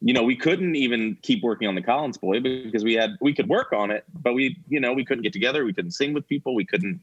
[0.02, 3.34] you know we couldn't even keep working on the Collins Boy because we had we
[3.34, 6.14] could work on it, but we you know we couldn't get together, we couldn't sing
[6.14, 7.00] with people, we couldn't.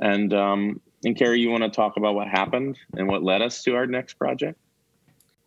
[0.00, 3.62] And um, and Carrie, you want to talk about what happened and what led us
[3.64, 4.58] to our next project?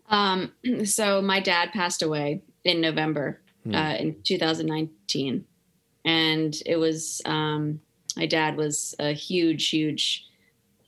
[0.10, 0.52] Um,
[0.86, 3.76] so my dad passed away in November Hmm.
[3.76, 5.46] uh, in 2019,
[6.04, 7.80] and it was um,
[8.18, 10.26] my dad was a huge, huge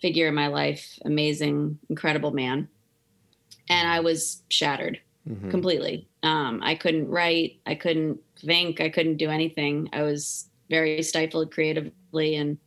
[0.02, 2.68] figure in my life, amazing, incredible man,
[3.70, 5.50] and I was shattered Mhm.
[5.50, 6.08] completely.
[6.24, 9.90] Um, I couldn't write, I couldn't think, I couldn't do anything.
[9.94, 12.58] I was very stifled creatively, and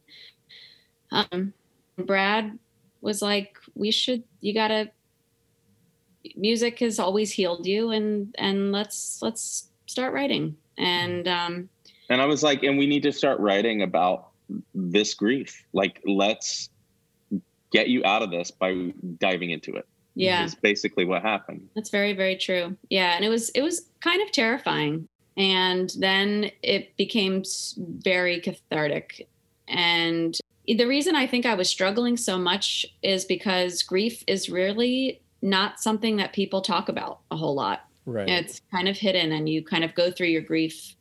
[1.10, 1.54] um,
[1.96, 2.58] Brad
[3.00, 4.90] was like, "We should, you gotta."
[6.36, 10.56] Music has always healed you, and and let's let's start writing.
[10.76, 11.68] And um,
[12.08, 14.28] And I was like, and we need to start writing about
[14.74, 15.64] this grief.
[15.72, 16.70] Like, let's
[17.72, 19.86] get you out of this by diving into it.
[20.14, 21.68] yeah, Is basically what happened.
[21.74, 22.76] That's very, very true.
[22.90, 27.42] Yeah, and it was it was kind of terrifying, and then it became
[27.76, 29.28] very cathartic.
[29.68, 35.20] And the reason I think I was struggling so much is because grief is really
[35.42, 37.80] not something that people talk about a whole lot.
[38.06, 38.28] Right.
[38.28, 40.94] It's kind of hidden, and you kind of go through your grief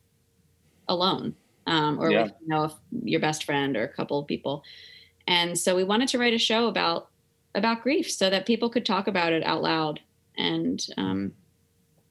[0.88, 1.34] alone,
[1.66, 2.24] um, or Yeah.
[2.24, 2.72] with you know if
[3.04, 4.62] your best friend or a couple of people.
[5.26, 7.08] And so we wanted to write a show about
[7.54, 10.00] about grief so that people could talk about it out loud.
[10.36, 11.32] And um,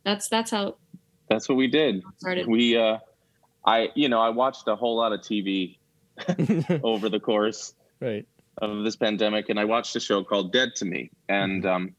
[0.04, 0.76] that's that's how
[1.30, 2.04] That's what we did.
[2.18, 2.48] started.
[2.48, 2.98] We, uh,
[3.66, 5.78] I, you know, I watched a whole lot of TV
[6.84, 8.26] over the course right.
[8.60, 11.10] of this pandemic, and I watched a show called Dead to Me.
[11.30, 11.96] And um,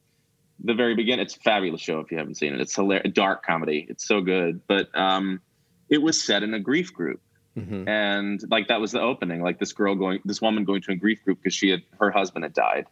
[0.62, 2.60] the very beginning, it's a fabulous show if you haven't seen it.
[2.60, 3.86] It's hilarious, dark comedy.
[3.88, 4.60] It's so good.
[4.66, 5.40] But um,
[5.88, 7.20] it was set in a grief group.
[7.54, 10.92] hmm and like that was the opening like this girl going this woman going to
[10.92, 12.86] a grief group because she had her husband had died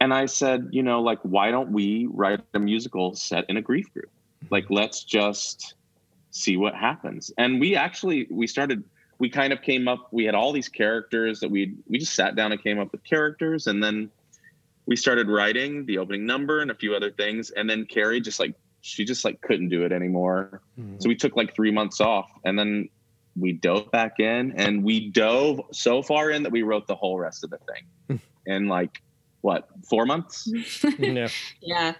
[0.00, 3.62] and i said you know like why don't we write a musical set in a
[3.62, 4.10] grief group
[4.50, 5.74] like let's just
[6.30, 8.82] see what happens and we actually we started
[9.18, 12.34] we kind of came up we had all these characters that we we just sat
[12.36, 14.10] down and came up with characters and then
[14.86, 18.38] we started writing the opening number and a few other things and then carrie just
[18.40, 21.02] like she just like couldn't do it anymore Mhm.
[21.02, 22.88] so we took like three months off and then
[23.38, 27.18] we dove back in and we dove so far in that we wrote the whole
[27.18, 27.58] rest of the
[28.08, 29.02] thing in like
[29.42, 30.50] what, four months?
[30.98, 31.28] yeah.
[31.60, 31.92] yeah,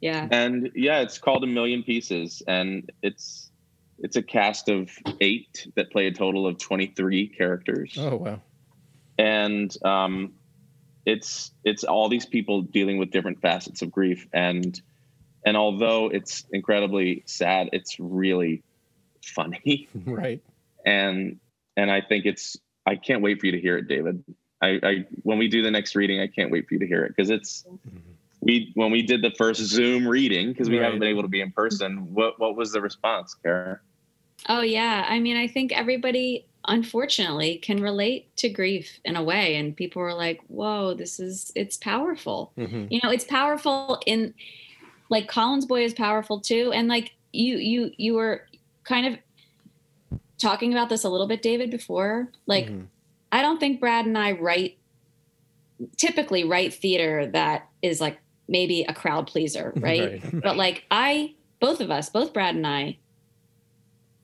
[0.00, 0.28] yeah.
[0.30, 2.42] And yeah, it's called A Million Pieces.
[2.48, 3.50] And it's
[3.98, 4.88] it's a cast of
[5.20, 7.96] eight that play a total of 23 characters.
[7.98, 8.40] Oh wow.
[9.18, 10.32] and um,
[11.06, 14.80] it's it's all these people dealing with different facets of grief and
[15.46, 18.62] and although it's incredibly sad it's really
[19.22, 20.42] funny Right.
[20.84, 21.38] and
[21.76, 22.56] and I think it's.
[22.84, 24.22] I can't wait for you to hear it, David.
[24.60, 27.04] I, I when we do the next reading, I can't wait for you to hear
[27.04, 27.64] it because it's.
[27.68, 27.98] Mm-hmm.
[28.42, 30.84] We when we did the first Zoom reading because we Right.
[30.84, 32.12] haven't been able to be in person.
[32.12, 33.76] What what was the response, Carrie?
[34.48, 39.56] Oh yeah, I mean, I think everybody unfortunately can relate to grief in a way,
[39.56, 44.34] and people were like, "Whoa, this is it's powerful." hmm You know, it's powerful in
[45.08, 48.46] like Collins Boy is powerful too, and like you you you were
[48.84, 49.18] kind of
[50.38, 52.32] talking about this a little bit, David, before.
[52.46, 52.86] Like, Mhm.
[53.30, 54.78] I don't think Brad and I write
[55.96, 60.22] typically write theater that is like maybe a crowd pleaser, right?
[60.22, 60.42] Right.
[60.42, 62.98] But like I, both of us, both Brad and I,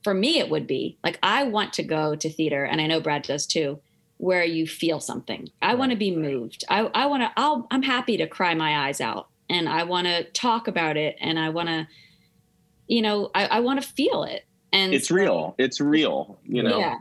[0.07, 3.01] for me, it would be like I want to go to theater, and I know
[3.01, 3.81] Brad does too,
[4.19, 5.49] where you feel something.
[5.61, 6.63] I want to be moved.
[6.69, 7.33] I, I want to.
[7.37, 7.67] I'll.
[7.73, 11.41] I'm happy to cry my eyes out, and I want to talk about it, and
[11.41, 11.89] I want to,
[12.87, 14.45] you know, I, I want to feel it.
[14.73, 15.57] And It's so- real.
[15.59, 16.39] It's real.
[16.45, 16.79] You know.
[16.79, 16.95] yeah,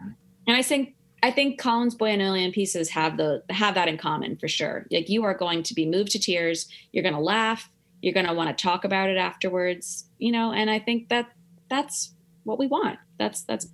[0.47, 3.97] and I think I think Collins Boy and Alien Pieces have the have that in
[3.99, 4.87] common for sure.
[4.89, 6.67] Like you are going to be moved to tears.
[6.91, 7.69] You're going to laugh.
[8.01, 10.05] You're going to want to talk about it afterwards.
[10.17, 11.29] You know, and I think that
[11.69, 12.14] that's
[12.45, 12.97] what we want.
[13.17, 13.67] That's that's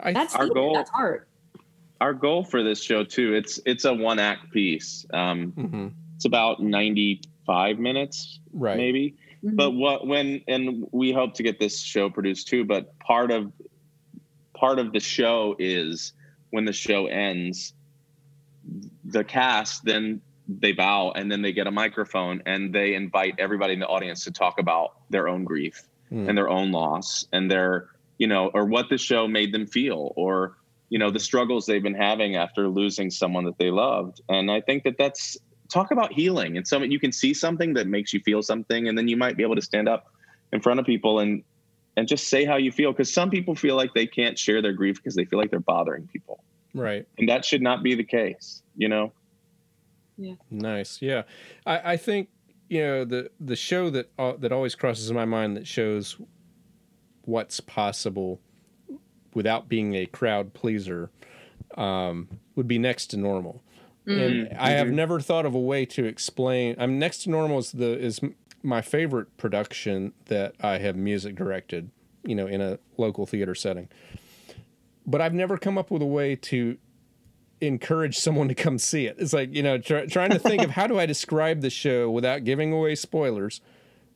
[0.00, 1.28] I, that's Our goal- That's art.
[2.00, 3.34] Our goal for this show too.
[3.34, 5.06] It's it's a one act piece.
[5.12, 5.92] Um, mhm.
[6.16, 8.76] it's about ninety five minutes, Right.
[8.76, 9.14] maybe.
[9.44, 9.56] Mhm.
[9.56, 12.64] But what when and we hope to get this show produced too.
[12.64, 13.52] But part of
[14.54, 16.12] part of the show is
[16.50, 17.74] when the show ends,
[19.04, 23.74] the cast then they bow and then they get a microphone and they invite everybody
[23.74, 26.26] in the audience to talk about their own grief Mm.
[26.28, 30.12] and their own loss and their you know or what the show made them feel
[30.16, 30.56] or
[30.90, 34.60] you know the struggles they've been having after losing someone that they loved and i
[34.60, 35.36] think that that's
[35.70, 38.96] talk about healing and so you can see something that makes you feel something and
[38.96, 40.06] then you might be able to stand up
[40.52, 41.42] in front of people and
[41.96, 44.72] and just say how you feel because some people feel like they can't share their
[44.72, 46.42] grief because they feel like they're bothering people
[46.74, 47.06] Right.
[47.18, 49.12] and that should not be the case you know
[50.16, 51.00] yeah Nice.
[51.02, 51.22] Yeah.
[51.66, 52.28] I, I think
[52.68, 56.16] you know the the show that uh, that always crosses my mind that shows
[57.28, 58.40] what's possible
[59.34, 61.10] without being a crowd pleaser
[61.76, 62.26] um,
[62.56, 63.62] would be next to normal.
[64.06, 64.26] Mm.
[64.26, 64.56] And mm-hmm.
[64.58, 64.96] I have mm-hmm.
[64.96, 66.74] never thought of a way to explain.
[66.78, 68.20] I mean, next to normal is the is
[68.62, 71.90] my favorite production that I have music directed.
[72.24, 73.88] You know, in a local theater setting.
[75.06, 76.76] But I've never come up with a way to
[77.60, 79.16] encourage someone to come see it.
[79.18, 82.10] It's like you know try, trying to think of how do I describe the show
[82.10, 83.60] without giving away spoilers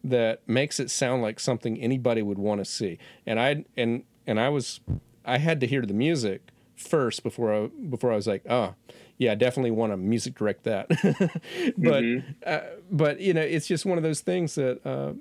[0.05, 2.99] that makes it sound like something anybody would want to see.
[3.27, 4.81] And I and and I was
[5.25, 8.75] I had to hear the music first before I before I was like, oh
[9.19, 10.89] yeah, I definitely want to music direct that.
[11.79, 12.05] but
[12.47, 15.13] uh, but you know it's just one of those things that uh,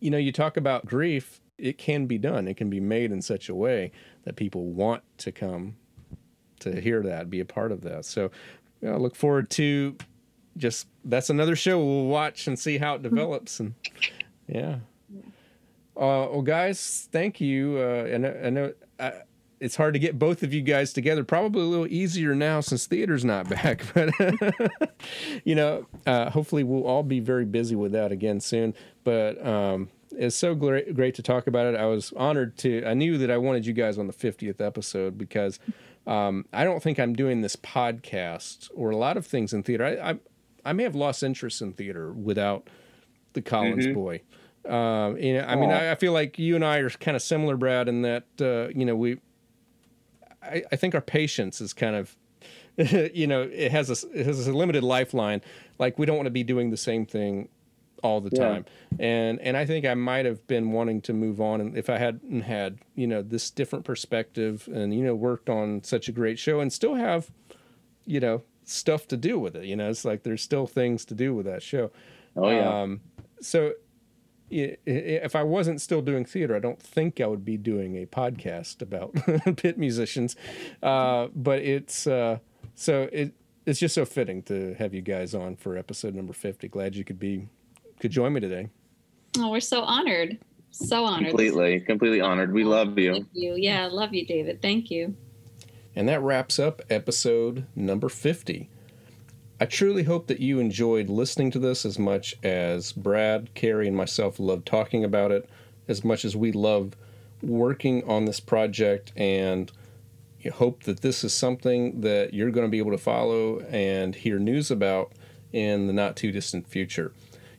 [0.00, 1.40] you know you talk about grief.
[1.58, 2.46] It can be done.
[2.46, 3.90] It can be made in such a way
[4.22, 5.74] that people want to come
[6.60, 8.04] to hear that, be a part of that.
[8.04, 8.30] So
[8.86, 9.96] I look forward to
[10.58, 13.60] just that's another show we'll watch and see how it develops.
[13.60, 13.74] And
[14.46, 14.78] yeah.
[15.96, 17.78] Uh, well, guys, thank you.
[17.78, 19.10] Uh, and I, I know uh,
[19.60, 21.24] it's hard to get both of you guys together.
[21.24, 23.82] Probably a little easier now since theater's not back.
[23.94, 24.10] But
[25.44, 28.74] you know, uh, hopefully we'll all be very busy with that again soon.
[29.04, 31.78] But um, it's so great, great to talk about it.
[31.78, 32.84] I was honored to.
[32.84, 35.58] I knew that I wanted you guys on the 50th episode because
[36.06, 39.84] um, I don't think I'm doing this podcast or a lot of things in theater.
[39.84, 40.18] I I,
[40.68, 42.68] I may have lost interest in theater without
[43.32, 44.20] the Collins boy.
[44.68, 47.22] Um, you know, I mean, I, I feel like you and I are kind of
[47.22, 49.18] similar, Brad, in that uh, you know we.
[50.42, 52.16] I, I think our patience is kind of,
[53.14, 55.40] you know, it has a it has a limited lifeline.
[55.78, 57.48] Like we don't want to be doing the same thing
[58.02, 58.40] all the Yeah.
[58.40, 58.66] time,
[58.98, 61.96] and and I think I might have been wanting to move on, and if I
[61.96, 66.38] hadn't had you know this different perspective, and you know worked on such a great
[66.38, 67.30] show, and still have,
[68.06, 69.64] you know, stuff to do with it.
[69.64, 71.90] You know, it's like there's still things to do with that show.
[72.36, 73.00] oh yeah Um,
[73.40, 73.72] so
[74.52, 74.90] i- i-
[75.26, 78.82] if I wasn't still doing theater, I don't think I would be doing a podcast
[78.82, 79.14] about
[79.56, 80.36] pit musicians.
[80.82, 82.38] Uh, but it's uh,
[82.74, 83.32] so it
[83.66, 86.68] it's just so fitting to have you guys on for episode number fifty.
[86.68, 87.48] Glad you could be
[88.00, 88.68] could join me today.
[89.38, 90.38] Oh, we're so honored.
[90.70, 91.28] So honored.
[91.28, 93.54] completely completely honored we love you Thank you.
[93.56, 94.60] Yeah, love you, David.
[94.62, 95.14] Thank you.
[95.98, 98.68] And that wraps up episode number 50.
[99.60, 103.96] I truly hope that you enjoyed listening to this as much as Brad, Carrie, and
[103.96, 105.50] myself loved talking about it,
[105.88, 106.94] as much as we love
[107.42, 109.12] working on this project.
[109.16, 109.72] And
[110.54, 114.38] hope that this is something that you're going to be able to follow and hear
[114.38, 115.10] news about
[115.52, 117.12] in the not too distant future.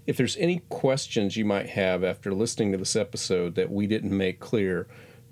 [0.08, 4.16] If there's any questions you might have after listening to this episode that we didn't
[4.16, 4.88] make clear,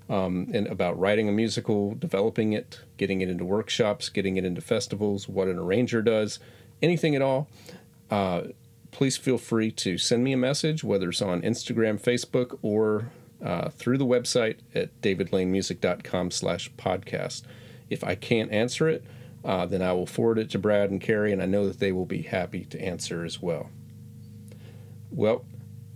[0.09, 4.61] um, and about writing a musical, developing it, getting it into workshops, getting it into
[4.61, 6.39] festivals, what an arranger does,
[6.81, 7.47] anything at all,
[8.09, 8.41] uh,
[8.91, 13.11] please feel free to send me a message, whether it's on Instagram, Facebook, or
[13.43, 17.43] uh, through the website at davidlanemusic.com slash podcast.
[17.89, 19.03] If I can't answer it,
[19.45, 21.91] uh, then I will forward it to Brad and Carrie, and I know that they
[21.91, 23.69] will be happy to answer as well.
[25.11, 25.45] Well,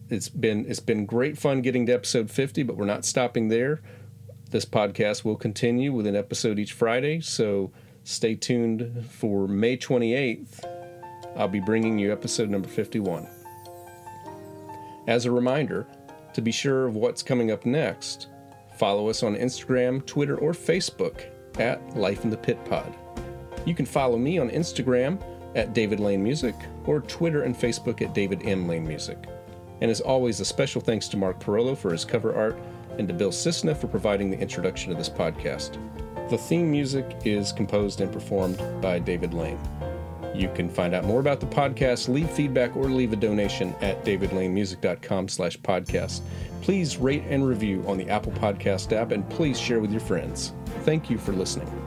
[0.10, 3.82] it's been it's been great fun getting to episode 50, but we're not stopping there.
[4.52, 7.72] This podcast will continue with an episode each Friday, so
[8.04, 10.66] stay tuned for May 28th.
[11.38, 13.30] I'll be bringing you episode number 51.
[15.08, 15.88] As a reminder,
[16.34, 18.28] to be sure of what's coming up next,
[18.76, 21.24] follow us on Instagram, Twitter, or Facebook
[21.58, 22.94] at Life in the Pit Pod.
[23.66, 25.18] You can follow me on Instagram
[25.56, 28.68] at David Lane Music or Twitter and Facebook at David M.
[28.68, 29.18] Lane Music.
[29.80, 32.62] And as always, a special thanks to Mark Parolo for his cover art
[33.02, 35.80] and to Bill Cisna for providing the introduction to this podcast.
[36.30, 39.60] The theme music is composed and performed by David Lane.
[40.36, 44.06] You can find out more about the podcast, leave feedback, or leave a donation at
[44.06, 46.22] davidlanemusic.com slash podcast.
[46.62, 50.54] Please rate and review on the Apple Podcast app, and please share with your friends.
[50.86, 51.81] Thank you for listening.